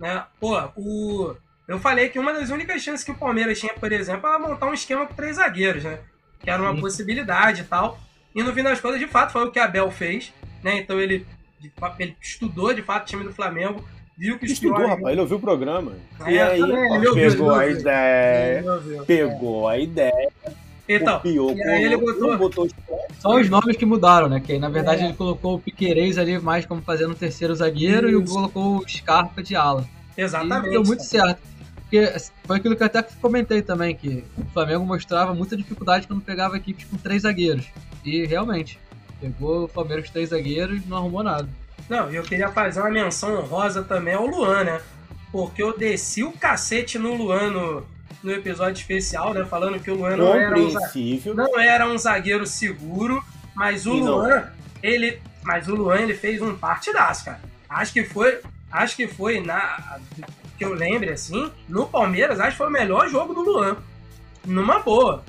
[0.00, 0.24] né?
[0.40, 1.34] Pô, o...
[1.68, 4.66] eu falei que uma das únicas chances que o Palmeiras tinha, por exemplo, era montar
[4.66, 6.00] um esquema com três zagueiros, né?
[6.40, 6.80] Que era uma Sim.
[6.80, 7.98] possibilidade e tal.
[8.34, 10.32] E no fim das contas, de fato, foi o que Abel fez,
[10.62, 10.78] né?
[10.78, 11.26] Então ele,
[11.98, 13.86] ele estudou, de fato, o time do Flamengo,
[14.16, 15.92] viu que os Estudou, rapaz, ele ouviu o programa.
[16.24, 17.70] É, e aí, também, ouviu, pegou a ouviu.
[17.80, 19.04] ideia, Ele ouviu.
[19.04, 20.28] pegou a ideia,
[20.88, 22.68] Então, copiou, e aí ele botou- botou
[23.18, 24.38] Só os nomes que mudaram, né?
[24.40, 25.06] Que aí, na verdade É.
[25.06, 28.32] ele colocou o Piquerez ali mais como fazendo um terceiro zagueiro e Isso.
[28.34, 29.84] colocou o Scarpa de ala.
[30.16, 30.70] E exatamente.
[30.70, 31.40] deu muito certo.
[31.80, 32.12] Porque
[32.44, 36.56] foi aquilo que eu até comentei também, que o Flamengo mostrava muita dificuldade quando pegava
[36.56, 37.66] equipes com três zagueiros.
[38.04, 38.78] E realmente,
[39.20, 41.48] pegou o Flamengo com três zagueiros e não arrumou nada.
[41.88, 44.80] Não, e eu queria fazer uma menção honrosa também ao Luan, né?
[45.30, 47.86] Porque eu desci o cacete no Luan no,
[48.22, 49.44] no episódio especial, né?
[49.44, 53.22] Falando que o Luan não era, um, não era um zagueiro seguro,
[53.54, 54.16] mas o E não.
[54.16, 54.44] Luan,
[54.82, 55.20] ele.
[55.42, 57.40] Mas o Luan ele fez um partidaço, cara.
[57.68, 58.40] Acho que foi.
[58.70, 59.98] Acho que foi na.
[60.56, 63.76] Que eu lembre assim, no Palmeiras, acho que foi o melhor jogo do Luan.
[64.44, 65.24] Numa boa.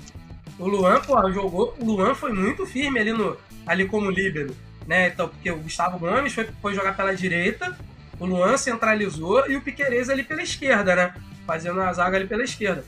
[0.57, 1.75] O Luan, pô, jogou.
[1.79, 3.35] O Luan foi muito firme ali, no,
[3.65, 4.55] ali como líbero.
[4.87, 5.07] Né?
[5.07, 7.75] Então, porque o Gustavo Gomes foi, foi jogar pela direita,
[8.19, 11.13] o Luan centralizou e o Piquerez ali pela esquerda, né?
[11.45, 12.83] Fazendo a zaga ali pela esquerda.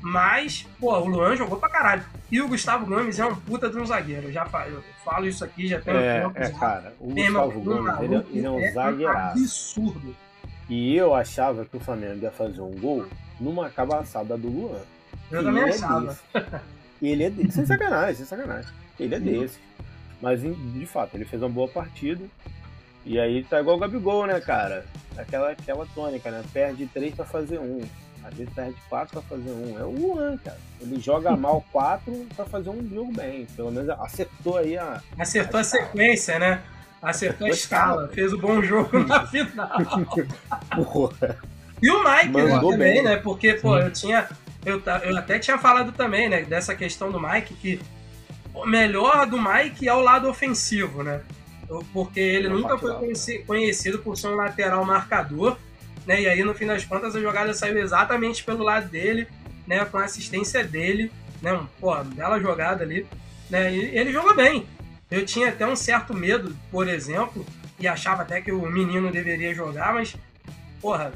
[0.00, 2.02] Mas, pô, o Luan jogou pra caralho.
[2.30, 4.28] E o Gustavo Gomes é um puta de um zagueiro.
[4.28, 6.32] Eu já eu falo isso aqui já tem um É, tempo.
[6.38, 6.58] é, já.
[6.58, 9.38] cara, o Gustavo Gomes, ele, é- ele é um é zagueiraço.
[9.38, 10.16] absurdo.
[10.68, 13.04] E eu achava que o Flamengo ia fazer um gol
[13.40, 14.78] numa cabaçada do Luan.
[15.30, 16.16] Eu E também ele achava.
[16.32, 16.62] É desse.
[17.02, 17.52] ele é desse.
[17.52, 18.70] Sem sacanagem, sem sacanagem.
[18.98, 19.58] Ele é desse.
[20.20, 22.24] Mas, de fato, ele fez uma boa partida.
[23.04, 24.84] E aí tá igual o Gabigol, né, cara?
[25.16, 26.42] Aquela, aquela tônica, né?
[26.52, 27.80] Perde três pra fazer um.
[28.22, 29.78] Às vezes perde quatro pra fazer um.
[29.78, 30.58] É o Luan, cara.
[30.80, 33.46] Ele joga mal quatro pra fazer um jogo bem.
[33.56, 35.00] Pelo menos acertou aí a.
[35.18, 36.60] Acertou a sequência, né?
[37.00, 38.08] Acertou a escala.
[38.08, 39.70] Fez o bom jogo na final.
[40.92, 41.38] Porra.
[41.82, 43.02] E o Mike né, Mandou também, bem.
[43.02, 43.16] né?
[43.16, 44.28] Porque, pô, eu tinha.
[44.66, 46.42] Eu, eu até tinha falado também, né?
[46.42, 47.80] Dessa questão do Mike, que
[48.66, 51.20] melhor do Mike é o lado ofensivo, né?
[51.92, 52.98] Porque ele É, nunca foi lá.
[52.98, 55.56] conheci- conhecido por ser um lateral marcador,
[56.06, 56.20] né?
[56.22, 59.28] E aí, no fim das contas, a jogada saiu exatamente pelo lado dele,
[59.66, 59.84] né?
[59.84, 61.52] Com a assistência dele, né?
[61.52, 63.06] Um, pô, bela jogada ali,
[63.48, 63.72] né?
[63.72, 64.66] E ele jogou bem.
[65.10, 67.44] Eu tinha até um certo medo, por exemplo,
[67.78, 70.16] e achava até que o menino deveria jogar, mas,
[70.80, 71.12] porra,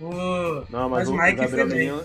[0.00, 0.64] o.
[0.68, 1.88] Não, Mas mas, o o, Mike Gabriel foi bem.
[1.90, 2.04] Menino,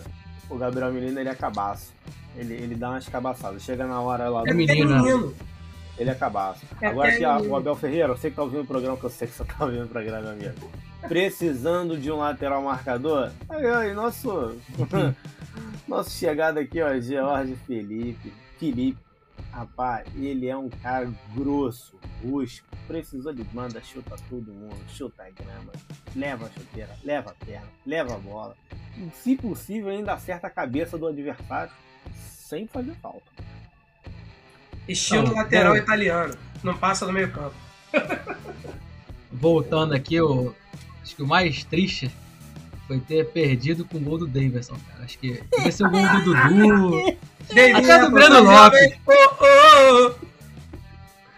[0.49, 1.91] o Gabriel Menino, ele é cabaço.
[2.37, 3.63] Ele, ele dá umas cabaçadas.
[3.63, 5.33] Chega na hora lá, É do- menino.
[5.97, 6.65] ele é cabaço.
[6.81, 7.53] É Agora aqui, é a- menino.
[7.53, 9.65] o Abel Ferreira, você que tá ouvindo o programa, que eu sei que você tá
[9.65, 10.71] ouvindo o programa, meu amigo.
[11.07, 13.31] Precisando de um lateral marcador?
[13.49, 14.55] Aí, aí, nosso.
[15.87, 18.33] nosso chegado aqui, ó, George Felipe.
[18.59, 18.97] Felipe.
[19.51, 22.67] Rapaz, ele é um cara grosso, rústico.
[22.87, 25.71] Precisou de banda, chuta todo mundo, chuta a grama,
[26.15, 28.55] leva a chuteira, leva a perna, leva a bola.
[29.13, 31.71] Se possível, ainda acerta a cabeça do adversário
[32.13, 33.23] sem fazer falta.
[34.87, 35.79] Estilo Não, lateral bom.
[35.79, 36.33] italiano.
[36.63, 37.55] Não passa do meio campo.
[39.31, 40.53] Voltando aqui, o,
[41.03, 42.11] acho que o mais triste
[42.87, 45.03] foi ter perdido com o gol do Davidson, cara.
[45.03, 47.17] Acho que devia ser o gol do Dudu.
[47.53, 48.97] David Até do Breno Lopes.
[49.05, 50.27] Oh, oh, oh.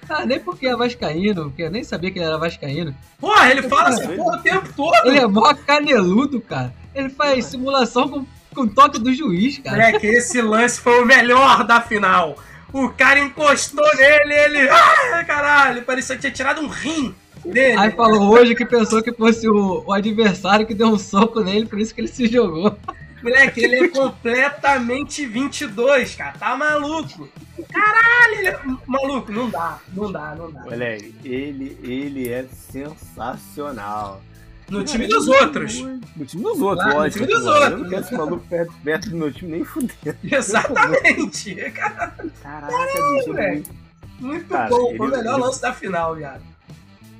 [0.09, 2.95] Ah, nem porque é vascaíno, porque eu nem sabia que ele era vascaíno.
[3.20, 5.05] Porra, ele fala essa porra o tempo todo.
[5.05, 6.74] Ele é mó caneludo, cara.
[6.95, 9.78] Ele faz simulação com, com toque do juiz, cara.
[9.78, 12.38] Moleque, esse lance foi o melhor da final.
[12.72, 14.70] O cara encostou nele, ele.
[14.70, 17.78] Ah, caralho, parecia que tinha tirado um rim dele.
[17.78, 21.66] Aí falou hoje que pensou que fosse o, o adversário que deu um soco nele,
[21.66, 22.78] por isso que ele se jogou.
[23.24, 26.38] Moleque, ele é completamente 22, cara.
[26.38, 27.28] Tá maluco.
[27.72, 28.60] Caralho, ele é...
[28.86, 30.62] Maluco, não dá, não dá, não dá.
[30.62, 34.22] Moleque, ele, ele é sensacional.
[34.70, 35.82] No time dos outros.
[36.15, 37.26] No time dos outros, Claro, no lógico.
[37.26, 37.55] time dos mano.
[37.57, 37.82] Eu outros.
[37.82, 40.17] não quero esse maluco perto, perto do meu time nem fudendo.
[40.24, 41.55] Exatamente.
[41.72, 42.67] Caraca,
[43.13, 43.28] bicho.
[43.30, 43.70] moleque.
[43.70, 44.89] Ele, Muito Cara, bom.
[44.89, 46.41] ele- Foi o melhor ele- lance da final, viado.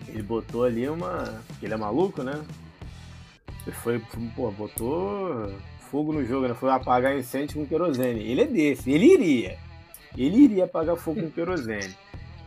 [0.08, 1.42] ele botou ali uma.
[1.48, 2.40] porque Ele é maluco, né?
[3.66, 4.00] Ele foi,
[4.36, 5.54] pô, botou
[5.92, 6.54] fogo no jogo, né?
[6.54, 8.22] Foi apagar incêndio com querosene.
[8.22, 9.58] Ele é desse, ele iria.
[10.18, 11.96] Ele iria apagar fogo com querosene.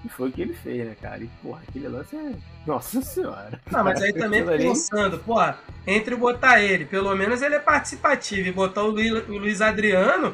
[0.05, 1.23] E foi o que ele fez, né, cara?
[1.23, 2.33] E, porra, aquele lance é.
[2.67, 3.61] Nossa senhora.
[3.71, 7.59] Não, mas aí também Aquilo ali- pensando, porra, entre botar ele, pelo menos ele é
[7.59, 10.33] participativo, e botar o Luiz, o Luiz Adriano,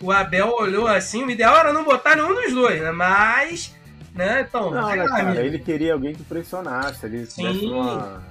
[0.00, 2.90] o Abel olhou assim, o ideal era não botar nenhum dos dois, né?
[2.92, 3.74] Mas,
[4.14, 5.22] né, então, Não, né, cara?
[5.28, 5.40] amigo.
[5.40, 7.42] Ele queria alguém que pressionasse, ele Sim.
[7.52, 8.22] desse uma.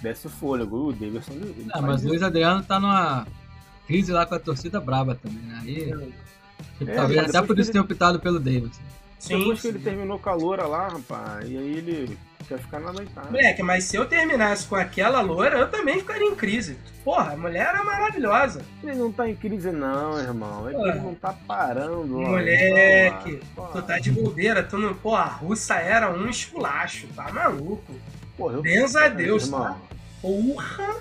[0.00, 0.88] desse fôlego.
[0.88, 1.32] O Davidson.
[1.72, 2.08] Ah, mas o.
[2.08, 3.26] Luiz Adriano tá numa
[3.86, 5.60] crise lá com a torcida braba também, né?
[5.62, 6.14] Aí,
[6.78, 8.80] tipo, É, talvez mas até por isso ele- tenha optado pelo Davidson.
[9.18, 9.68] Sim, Depois que sim.
[9.68, 13.28] ele terminou com a loura lá, rapaz, e aí ele quer ficar na noitada.
[13.30, 16.76] Moleque, mas se eu terminasse com aquela loira, eu também ficaria em crise.
[17.02, 18.62] Porra, a mulher era maravilhosa.
[18.82, 20.68] Ele não tá em crise, não, irmão.
[20.68, 22.20] É ele não tá parando.
[22.20, 24.94] Moleque, Pô, tu tá de bobeira, tu não.
[24.94, 27.94] Pô, a russa era um esculacho, tá maluco.
[28.36, 29.64] Porra, eu- Benza a Deus, irmão.
[29.64, 29.76] tá?
[30.22, 30.94] Porra.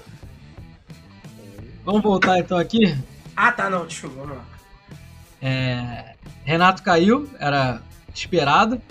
[1.84, 2.98] Vamos voltar então aqui.
[3.36, 4.44] Ah, tá, não, desculpa, vamos lá.
[5.42, 7.82] É, Renato caiu, era
[8.20, 8.82] esperado.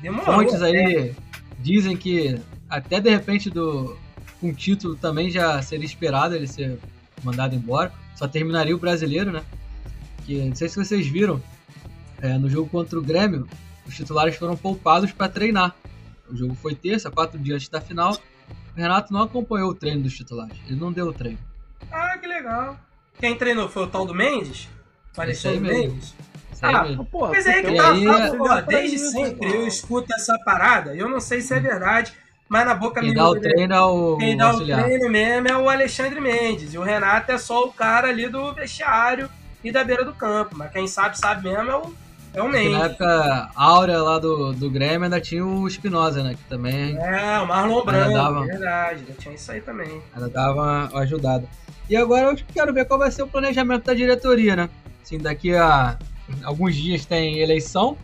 [0.00, 0.24] Demorou.
[0.24, 1.14] Fontes aí
[1.58, 3.96] dizem que até de repente do
[4.40, 6.78] com título também já seria esperado ele ser
[7.22, 7.92] mandado embora.
[8.16, 9.42] Só terminaria o brasileiro, né?
[10.26, 11.40] Que não sei se vocês viram,
[12.20, 13.48] é, no jogo contra o Grêmio,
[13.86, 15.74] os titulares foram poupados para treinar.
[16.28, 18.16] O jogo foi terça, quatro dias antes da final.
[18.74, 20.56] O Renato não acompanhou o treino dos titulares.
[20.66, 21.38] Ele não deu o treino.
[21.90, 22.78] Ah, que legal.
[23.18, 24.68] Quem treinou foi o tal do Mendes?
[25.16, 25.60] Aí mesmo.
[25.60, 26.14] Mendes?
[26.62, 27.04] Aí Ah.
[27.10, 29.54] Porra, Mas é que tá aí- ó, Pra desde isso, sempre pô.
[29.56, 30.94] eu escuto essa parada.
[30.94, 32.12] Eu não sei se é verdade,
[32.48, 34.84] mas na boca Quem me dá o treino é o Quem dá o auxiliar.
[34.84, 36.72] treino mesmo é o Alexandre Mendes.
[36.72, 39.28] E o Renato é só o cara ali do vestiário
[39.64, 40.56] e da beira do campo.
[40.56, 41.94] Mas quem sabe, sabe mesmo é o,
[42.34, 46.34] é o Porque na época áurea lá do, do Grêmio ainda tinha o Espinosa, né?
[46.34, 48.44] Que também É, o Marlon Ainda Brando, dava.
[48.46, 49.00] verdade.
[49.00, 50.00] ainda Tinha isso aí também.
[50.16, 50.60] ela dava
[50.90, 51.44] uma ajudada.
[51.90, 54.70] E agora eu quero ver qual vai ser o planejamento da diretoria, né?
[55.02, 55.98] Assim, daqui a
[56.44, 57.96] alguns dias tem eleição,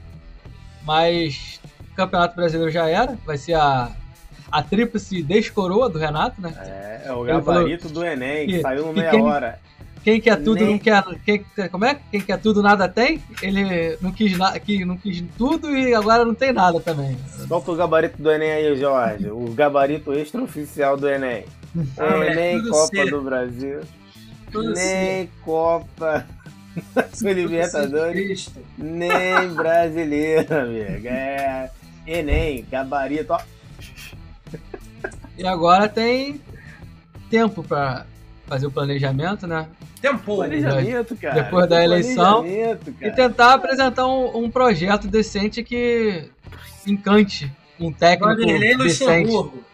[0.85, 1.61] mas
[1.93, 3.91] o Campeonato Brasileiro já era, vai ser a,
[4.51, 6.55] a tríplice descoroa do Renato, né?
[6.59, 9.59] É, é o gabarito do Enem, que que- saiu no meia quem- hora.
[10.05, 11.05] Quem quer tudo Nem- não quer.
[11.25, 11.99] Quem, como é?
[12.11, 13.21] Quem quer tudo nada tem?
[13.43, 17.15] Ele não quis, na, que, não quis tudo e agora não tem nada também.
[17.47, 19.29] Foi o gabarito do Enem aí, Jorge?
[19.29, 21.45] O gabarito extraoficial do Enem.
[21.75, 23.11] Moleque, Enem, Copa C.
[23.11, 23.81] do Brasil.
[24.51, 26.25] Tudo Nem Copa
[27.19, 28.51] Tudo Libertadores.
[28.77, 31.09] Nem brasileiro, amigo.
[31.09, 31.71] É.
[32.07, 33.33] Enem, gabarito.
[33.33, 33.41] Ó,
[35.37, 36.41] E agora tem
[37.29, 38.07] tempo pra
[38.47, 39.67] fazer o planejamento, né?
[40.01, 40.37] Tempo.
[40.37, 41.43] planejamento, cara.
[41.43, 42.45] Depois da eleição.
[42.47, 46.31] E tentar apresentar um, um projeto decente que
[46.87, 49.25] encante um técnico Vanderlei decente.
[49.25, 49.65] Luxemburgo.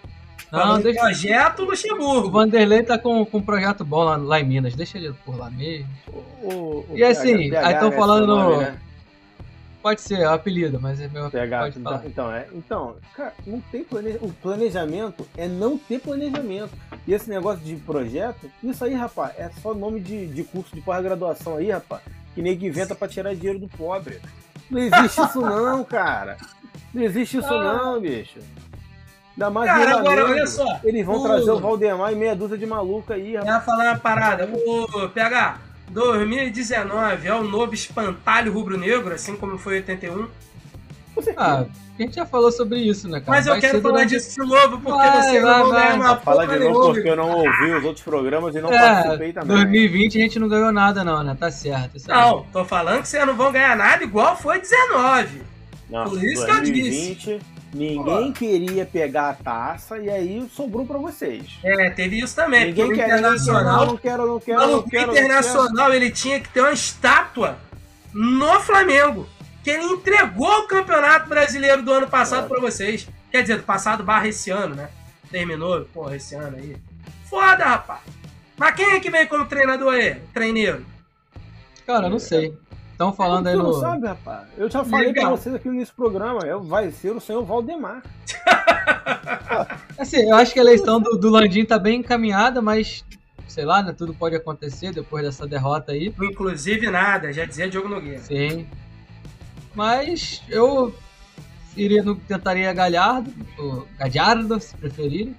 [0.55, 2.31] Não, deixa, Projeto o Luxemburgo.
[2.31, 5.51] Vanderlei tá com, com um projeto bom lá, lá em Minas, deixa ele por lá
[5.51, 5.89] mesmo.
[6.09, 8.79] O- o- o E assim, PH, aí tão né, falando nome, no- né?
[9.83, 13.35] Pode ser, é o apelido, mas é meu PH, pode então, então, é, então, cara,
[13.47, 14.17] não tem plane...
[14.23, 16.71] o planejamento é não ter planejamento.
[17.07, 20.81] E esse negócio de projeto, isso aí, rapaz, é só nome de, de curso de
[20.81, 22.01] pós-graduação aí, rapaz,
[22.35, 24.21] que nego inventa pra tirar dinheiro do pobre.
[24.71, 26.39] Não existe isso não, cara.
[26.95, 28.39] Não existe isso não, bicho.
[29.37, 30.78] Ainda mais Cara, agora, olha só.
[30.85, 33.49] Eles vão O- trazer o Valdemar e meia dúzia de maluco aí, rapaz.
[33.49, 34.49] Eu ia falar uma parada.
[34.53, 35.59] O PH,
[35.91, 40.28] 2019 é o novo espantalho rubro-negro, assim como foi 81.
[41.37, 41.64] Ah,
[41.99, 43.30] a gente já falou sobre isso, né, cara?
[43.39, 45.70] Mas eu Vai quero ser falar durante- disso de novo, porque Vai, você vai, não
[45.70, 48.78] vai uma Fala de novo porque eu não ouvi os outros programas e não É,
[48.78, 49.57] participei também.
[49.57, 51.37] 2020 a gente não ganhou nada, não, né?
[51.39, 51.97] Tá certo.
[52.09, 55.43] Não, tô falando que vocês não vão ganhar nada igual foi 19.
[55.89, 57.41] Não, Por isso que eu 2020,
[57.75, 61.59] ninguém queria pegar a taça e aí sobrou pra vocês.
[61.62, 62.66] É, teve isso também.
[62.66, 65.11] ninguém porque o quer, Internacional, não quero, não quero, não não quero.
[65.12, 67.59] Internacional ele tinha que ter uma estátua
[68.12, 69.29] no Flamengo.
[69.62, 72.49] Que ele entregou o Campeonato Brasileiro do ano passado É.
[72.49, 73.09] pra vocês.
[73.31, 74.91] Quer dizer, do passado barra esse ano, né?
[75.31, 76.77] Terminou, porra, esse ano aí.
[77.29, 78.01] Foda, rapaz.
[78.57, 80.16] Mas quem é que vem como treinador aí?
[80.33, 80.85] Treineiro?
[81.87, 82.55] Cara, eu não sei.
[82.95, 83.74] Estão falando aí não no.
[83.74, 84.47] sabe, rapaz.
[84.57, 85.32] Eu já falei Legal.
[85.32, 86.47] pra vocês aqui nesse programa.
[86.47, 88.03] eu- Vai ser o senhor Valdemar.
[89.99, 93.05] Assim, eu acho que a eleição do, do Landim tá bem encaminhada, mas
[93.49, 93.92] sei lá, né?
[93.92, 96.14] Tudo pode acontecer depois dessa derrota aí.
[96.20, 98.20] Inclusive nada, já dizia Diogo Nogueira.
[98.20, 98.66] Sim.
[99.74, 100.95] Mas eu
[101.76, 105.34] iria no, tentaria Galhardo, ou Gadiardo, se preferirem.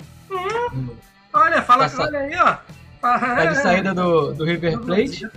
[1.33, 2.57] Olha, fala, Tá sa- olha aí, ó.
[3.01, 5.29] Tá de saída do, do River Plate.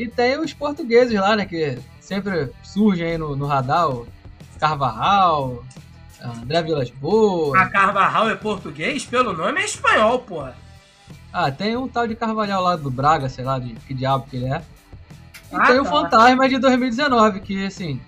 [0.00, 1.44] E tem os portugueses lá, né?
[1.44, 4.08] Que sempre surgem aí no, no radar, o
[4.58, 5.62] Carvajal,
[6.22, 7.60] André Vilas Boas.
[7.60, 9.04] A Carvajal é português?
[9.04, 10.56] Pelo nome é espanhol, porra.
[11.30, 14.36] Ah, tem um tal de Carvalhal lá do Braga, sei lá de que diabo que
[14.36, 14.62] ele é.
[15.52, 15.90] E Ah, tem o tá.
[15.90, 18.00] Fantasma de 2019, que assim,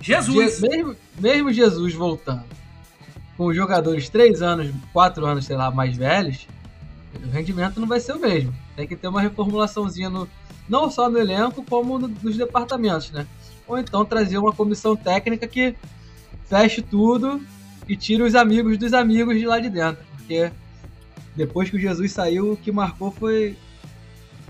[0.00, 0.58] Jesus.
[0.58, 2.44] Je- mesmo, mesmo Jesus voltando,
[3.36, 6.48] com os jogadores 3 anos, 4 anos, sei lá, mais velhos,
[7.24, 8.52] o rendimento não vai ser o mesmo.
[8.74, 10.28] Tem que ter uma reformulaçãozinha no,
[10.68, 13.26] não só no elenco, como no- nos departamentos, né?
[13.66, 15.74] Ou então trazer uma comissão técnica que
[16.46, 17.40] feche tudo
[17.88, 20.02] e tire os amigos dos amigos de lá de dentro.
[20.16, 20.50] Porque
[21.36, 23.56] depois que o Jesus saiu, o que marcou foi,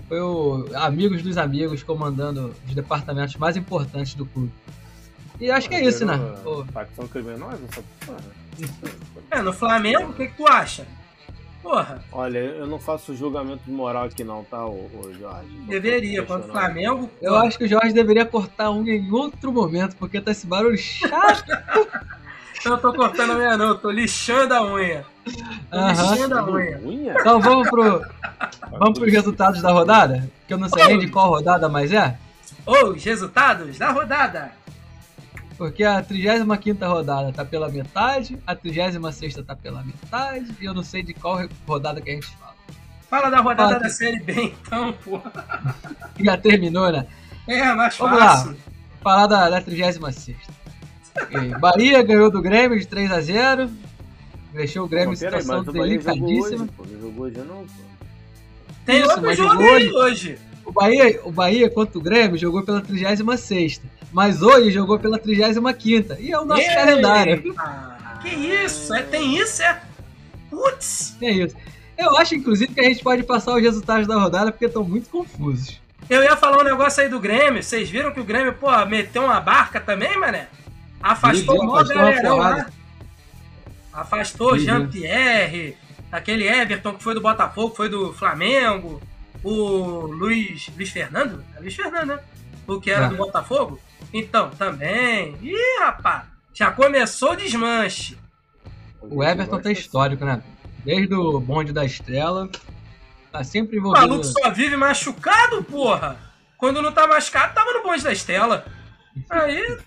[0.07, 4.51] foi o amigos dos amigos comandando os departamentos mais importantes do clube.
[5.39, 6.17] E acho que é isso, né?
[6.43, 8.19] Pô, Facção criminosa, essa porra.
[9.31, 10.85] É, no Flamengo, o que, que tu acha?
[11.65, 15.49] Porra, Olha, eu não faço julgamento de moral aqui não, tá, ô, ô Jorge?
[15.67, 16.21] deveria.
[16.21, 16.51] Contra o.
[16.51, 17.09] Flamengo.
[17.19, 17.47] Eu porra.
[17.47, 21.43] acho que o Jorge deveria cortar um em outro momento, porque tá esse barulho chato.
[22.63, 23.67] Eu não tô cortando a unha, não.
[23.69, 25.05] Eu tô lixando a unha.
[25.23, 26.11] Tô Aham.
[26.13, 26.77] lixando a unha.
[26.83, 27.15] Unha?
[27.19, 28.01] Então vamos pro,
[28.71, 30.27] vamos pros resultados da rodada?
[30.47, 32.17] Que eu não sei nem de qual rodada mais é.
[32.65, 34.51] Os resultados da rodada.
[35.57, 40.83] Porque a 35 rodada tá pela metade, a 36 tá pela metade, e eu não
[40.83, 42.55] sei de qual rodada que a gente fala.
[43.09, 43.79] Fala da rodada Fala.
[43.83, 45.31] da Série B, então, porra.
[46.19, 47.05] Já terminou, né?
[47.47, 48.49] É, mais Vamos fácil.
[48.51, 48.55] lá.
[49.01, 50.35] Falar da, da 36
[51.31, 53.69] E Bahia ganhou do Grêmio de 3x0.
[54.51, 56.63] Deixou o Grêmio em Pô, situação Bahia jogou delicadíssima.
[56.63, 56.85] hoje, pô.
[56.85, 57.83] Jogou hoje não, pô.
[58.85, 59.93] Tem Isso, outro jogo jogou aí hoje.
[59.93, 60.39] hoje.
[60.65, 66.19] O Bahia, o Bahia contra o Grêmio jogou pela 36 mas hoje jogou pela 35
[66.19, 67.53] E é o nosso calendário.
[68.21, 68.93] Que isso?
[68.93, 69.81] É, tem isso, é?
[70.49, 71.15] Putz!
[71.21, 71.55] É isso.
[71.97, 75.09] Eu acho, inclusive, que a gente pode passar os resultados da rodada porque estão muito
[75.09, 75.79] confusos.
[76.09, 77.63] Eu ia falar um negócio aí do Grêmio.
[77.63, 80.47] Vocês viram que o Grêmio, pô, meteu uma barca também, mané?
[81.01, 82.67] Afastou o mó galerão lá.
[83.93, 84.65] Afastou vi.
[84.65, 85.77] Jean-Pierre,
[86.11, 89.01] aquele Everton que foi do Botafogo, foi do Flamengo,
[89.49, 91.43] o Luiz, Luiz Fernando?
[91.55, 92.19] É Luiz Fernando, né?
[92.67, 93.09] O que era É.
[93.09, 93.79] do Botafogo?
[94.13, 95.37] Então, também.
[95.41, 96.23] Ih, rapaz,
[96.53, 98.17] já começou o desmanche.
[99.01, 100.41] O Everton tem histórico, né?
[100.83, 102.49] Desde o bonde da Estrela.
[103.31, 104.07] Tá sempre O envolvido.
[104.07, 106.17] maluco só vive machucado, porra.
[106.57, 108.65] Quando não tá machucado, tava no bonde da Estela.
[109.29, 109.77] Aí,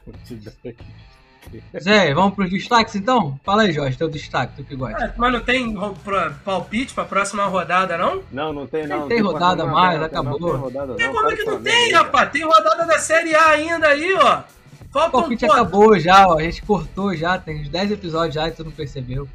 [1.80, 3.38] Zé, vamos pros destaques então?
[3.44, 5.02] Fala aí, Jorge, teu destaque, tu que gosta.
[5.04, 5.74] é, mas não tem
[6.04, 8.22] pra- palpite pra próxima rodada, não?
[8.30, 9.00] Não, não tem não.
[9.00, 10.38] Nem tem não rodada não, mais, não, acabou.
[10.40, 11.12] Não tem rodada E não.
[11.14, 12.30] como é que não tem, merda, rapaz?
[12.30, 14.40] Tem rodada da Série A ainda aí, ó.
[14.40, 16.38] O Faltam, palpite pô, acabou já, ó.
[16.38, 19.28] A gente cortou já, tem uns 10 episódios já e tu não percebeu.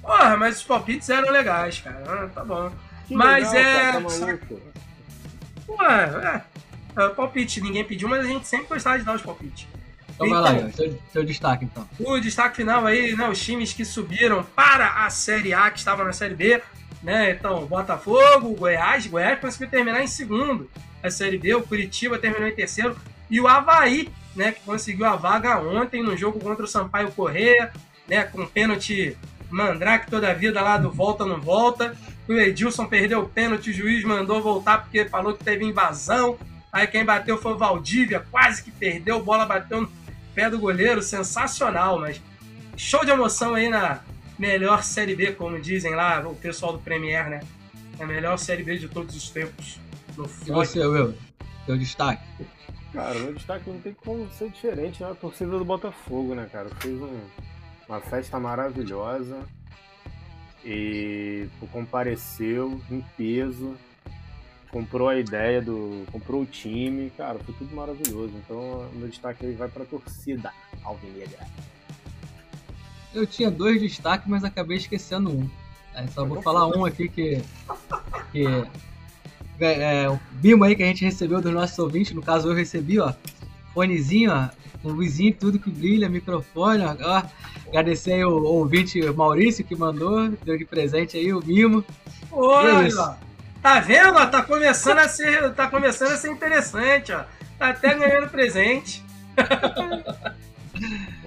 [0.00, 2.02] Porra, mas os palpites eram legais, cara.
[2.06, 2.70] Ah, tá bom.
[3.06, 4.38] Que Mas legal, é- cara, tá.
[5.66, 6.42] Pô, é.
[6.96, 9.66] é, palpite, ninguém pediu, mas a gente sempre gostava de dar os palpites.
[10.14, 11.88] Então, vai lá, Então, teu, teu destaque então.
[11.98, 13.28] O destaque final aí, né?
[13.28, 16.62] Os times que subiram para a Série A, que estavam na Série B,
[17.02, 17.32] né?
[17.32, 20.70] Então, Botafogo, o Goiás, Goiás conseguiu terminar em segundo
[21.02, 22.96] a Série B, o Curitiba terminou em terceiro,
[23.28, 24.52] e o Havaí, né?
[24.52, 27.72] Que conseguiu a vaga ontem no jogo contra o Sampaio Correia,
[28.08, 28.22] né?
[28.24, 29.16] Com pênalti
[29.50, 31.94] Mandrake toda a vida lá do volta não volta.
[32.28, 36.38] O Edilson perdeu o pênalti, o juiz mandou voltar porque falou que teve invasão.
[36.72, 39.88] Aí quem bateu foi o Valdívia, quase que perdeu, bola bateu no
[40.34, 42.20] pé do goleiro, sensacional, mas
[42.76, 44.00] show de emoção aí na
[44.38, 47.40] melhor Série B, como dizem lá o pessoal do Premier, né?
[48.00, 49.78] A melhor Série B de todos os tempos.
[50.16, 51.14] No E você, Will?
[51.66, 52.22] Teu destaque.
[52.92, 55.10] Cara, meu destaque não tem como ser diferente, né?
[55.10, 56.68] A torcida do Botafogo, né, cara?
[56.80, 57.20] Fez um-
[57.88, 59.38] uma festa maravilhosa
[60.64, 63.76] e compareceu em peso,
[64.72, 66.04] comprou a ideia do.
[66.10, 68.32] comprou o time, cara, foi tudo maravilhoso.
[68.34, 70.50] Então, o meu destaque aí vai pra torcida
[70.82, 71.46] alvinegra.
[73.14, 75.48] Eu tinha dois destaques, mas acabei esquecendo um.
[75.94, 77.42] Aí só vou falar um aqui que.
[78.32, 78.46] que
[79.60, 82.54] é, é, o Bimo aí que a gente recebeu dos nossos ouvintes, no caso eu
[82.54, 83.12] recebi, ó.
[83.74, 84.48] Fonezinho, ó.
[84.82, 86.96] Com luzinho, tudo que brilha, microfone, ó.
[86.98, 87.22] ó.
[87.68, 91.84] Agradecer aí o, o ouvinte Maurício que mandou, deu de presente aí o Bimo.
[92.32, 92.98] Olha, É isso.
[93.00, 93.14] ó.
[93.62, 94.16] Tá vendo?
[94.16, 94.26] ó?
[94.26, 97.22] Tá começando a ser, tá começando a ser interessante, ó.
[97.58, 99.04] Tá até ganhando presente.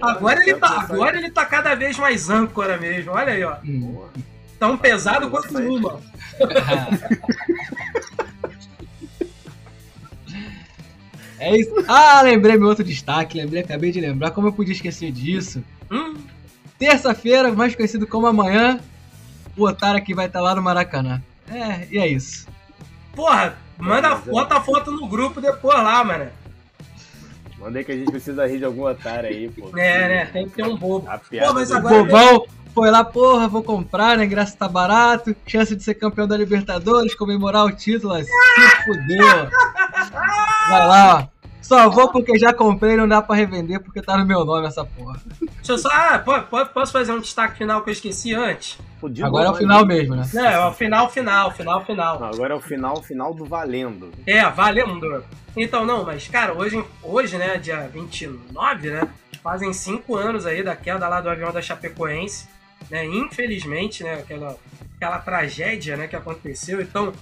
[0.01, 3.13] Agora ele, tá, agora ele tá cada vez mais âncora mesmo.
[3.13, 3.55] Olha aí, ó.
[3.63, 4.05] Hum.
[4.59, 6.01] Tão pesado quanto uma.
[11.37, 11.73] É isso.
[11.87, 14.31] Ah, lembrei meu outro destaque, lembrei, acabei de lembrar.
[14.31, 15.63] Como eu podia esquecer disso?
[15.91, 16.15] Hum,
[16.79, 18.79] Terça-feira, mais conhecido como amanhã,
[19.55, 21.21] o Otário aqui vai estar lá no Maracanã.
[21.49, 22.47] É, e é isso.
[23.15, 26.27] porra, manda Mas bota a foto no grupo depois lá, mano.
[27.59, 29.75] Mandei que a gente precisa rir de algum otário aí, pô.
[29.77, 30.25] É, né?
[30.25, 31.09] Tem que ter um bobo.
[31.09, 34.25] A piada Pô, mas O agora- Bobão foi lá, porra, vou comprar, né?
[34.25, 38.29] Ingresso tá barato, chance de ser campeão da Libertadores, comemorar o título, assim,
[38.85, 39.49] fudeu.
[40.69, 41.34] Vai lá, ó.
[41.67, 44.85] Só vou porque já comprei, não dá pra revender porque tá no meu nome essa
[44.85, 45.19] porra.
[45.41, 45.89] Deixa eu só.
[45.91, 48.77] Ah, po- po- posso fazer um destaque final que eu esqueci antes?
[49.09, 50.27] De Agora é o final mesmo, né?
[50.33, 52.19] Não, é o final, final, final, final.
[52.19, 54.11] Não, agora é o final, final do valendo.
[54.27, 55.23] É, valendo.
[55.57, 59.07] Então, não, mas, cara, hoje, hoje, né, dia 29, né,
[59.43, 62.47] fazem cinco anos aí da queda lá do avião da Chapecoense,
[62.89, 64.55] né, infelizmente, né, aquela,
[64.95, 67.13] aquela tragédia, né, que aconteceu, então,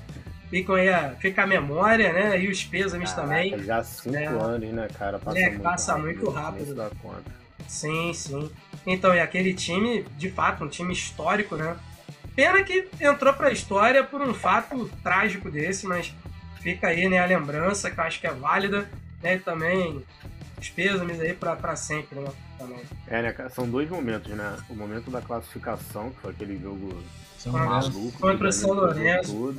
[0.53, 4.25] ficam aí a, fica a memória, né, e os pêsames Caraca, também, Já cinco É.
[4.27, 5.17] anos, né, cara?
[5.17, 6.05] Passa É, muito passa rápido.
[6.05, 6.55] muito rápido.
[6.57, 7.31] nem se dá conta.
[7.67, 8.51] sim, sim.
[8.85, 11.75] Então, e aquele time, de fato, um time histórico, né,
[12.35, 16.13] pena que entrou pra história por um fato trágico desse, mas
[16.61, 18.87] fica aí, né, a lembrança, que eu acho que é válida,
[19.23, 20.03] né, e também
[20.61, 22.29] os pêsames aí pra, pra sempre, né,
[22.59, 22.79] também.
[23.07, 23.49] É, né, cara?
[23.49, 24.55] São dois momentos, né?
[24.69, 26.95] O momento da classificação, que foi aquele jogo
[27.39, 28.19] São maluco.
[28.19, 29.55] Contra o São Lourenço.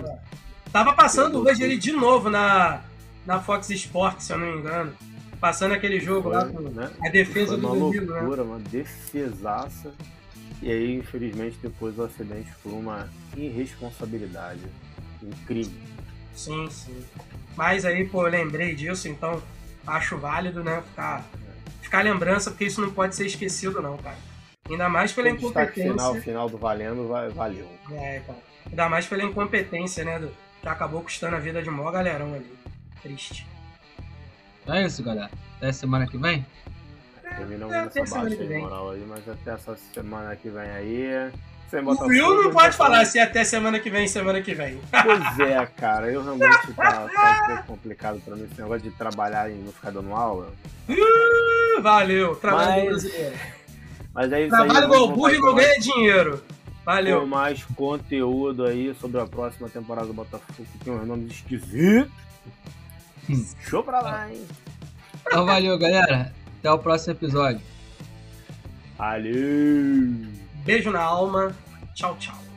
[0.75, 2.81] Tava passando hoje ele de novo na,
[3.25, 4.93] na Fox Sports, se eu não me engano.
[5.41, 6.91] Passando aquele jogo lá Foi, com né?
[7.01, 8.43] a defesa Foi do uma Danilo, né?
[8.43, 9.95] uma defesaça.
[10.61, 14.63] E aí, infelizmente, depois do acidente foi uma irresponsabilidade.
[15.23, 15.73] incrível.
[16.35, 17.05] Sim, sim.
[17.57, 19.41] Mas aí, pô, eu lembrei disso, então
[19.87, 20.83] acho válido, né?
[20.89, 21.25] Ficar,
[21.83, 24.17] ficar lembrança, porque isso não pode ser esquecido, não, cara.
[24.69, 25.93] Ainda mais pela O incompetência.
[25.93, 27.69] final, final do Valendo va- valeu.
[27.93, 28.39] É, cara.
[28.69, 30.19] Ainda mais pela incompetência, né?
[30.19, 30.31] Do,
[30.73, 32.53] acabou custando a vida de mó galerão ali.
[33.03, 33.47] Triste.
[34.63, 35.31] Então é isso, galera.
[35.59, 36.45] Até semana que vem.
[37.37, 38.61] Terminamos É, nessa até semana baixa vem.
[38.63, 41.31] moral aí, mas até essa semana que vem aí.
[41.71, 42.73] Sem O Botafogo, Will não pode Botafogo.
[42.77, 44.79] falar se é até semana que vem, semana que vem.
[44.91, 49.51] Pois é, cara, eu realmente tá, tá um complicado pra mim esse negócio de trabalhar
[49.51, 50.53] e não ficar dando aula.
[50.89, 53.37] Uh, Valeu, trabalho Mas- brasileiro.
[54.15, 54.85] Mas é isso Trabalho aí.
[54.85, 56.45] igual burro e não ganha dinheiro.
[56.85, 57.27] Com Valeu.
[57.27, 62.13] mais conteúdo aí sobre a próxima temporada do Botafogo, que tem uns nomes esquisitos.
[63.29, 63.47] Hum.
[63.61, 64.45] Show pra lá, hein?
[65.27, 66.35] Então valeu, galera.
[66.59, 67.63] Até o próximo episódio.
[68.99, 69.33] Valeu!
[70.65, 71.57] Beijo na alma.
[71.95, 72.45] Tchau, tchau.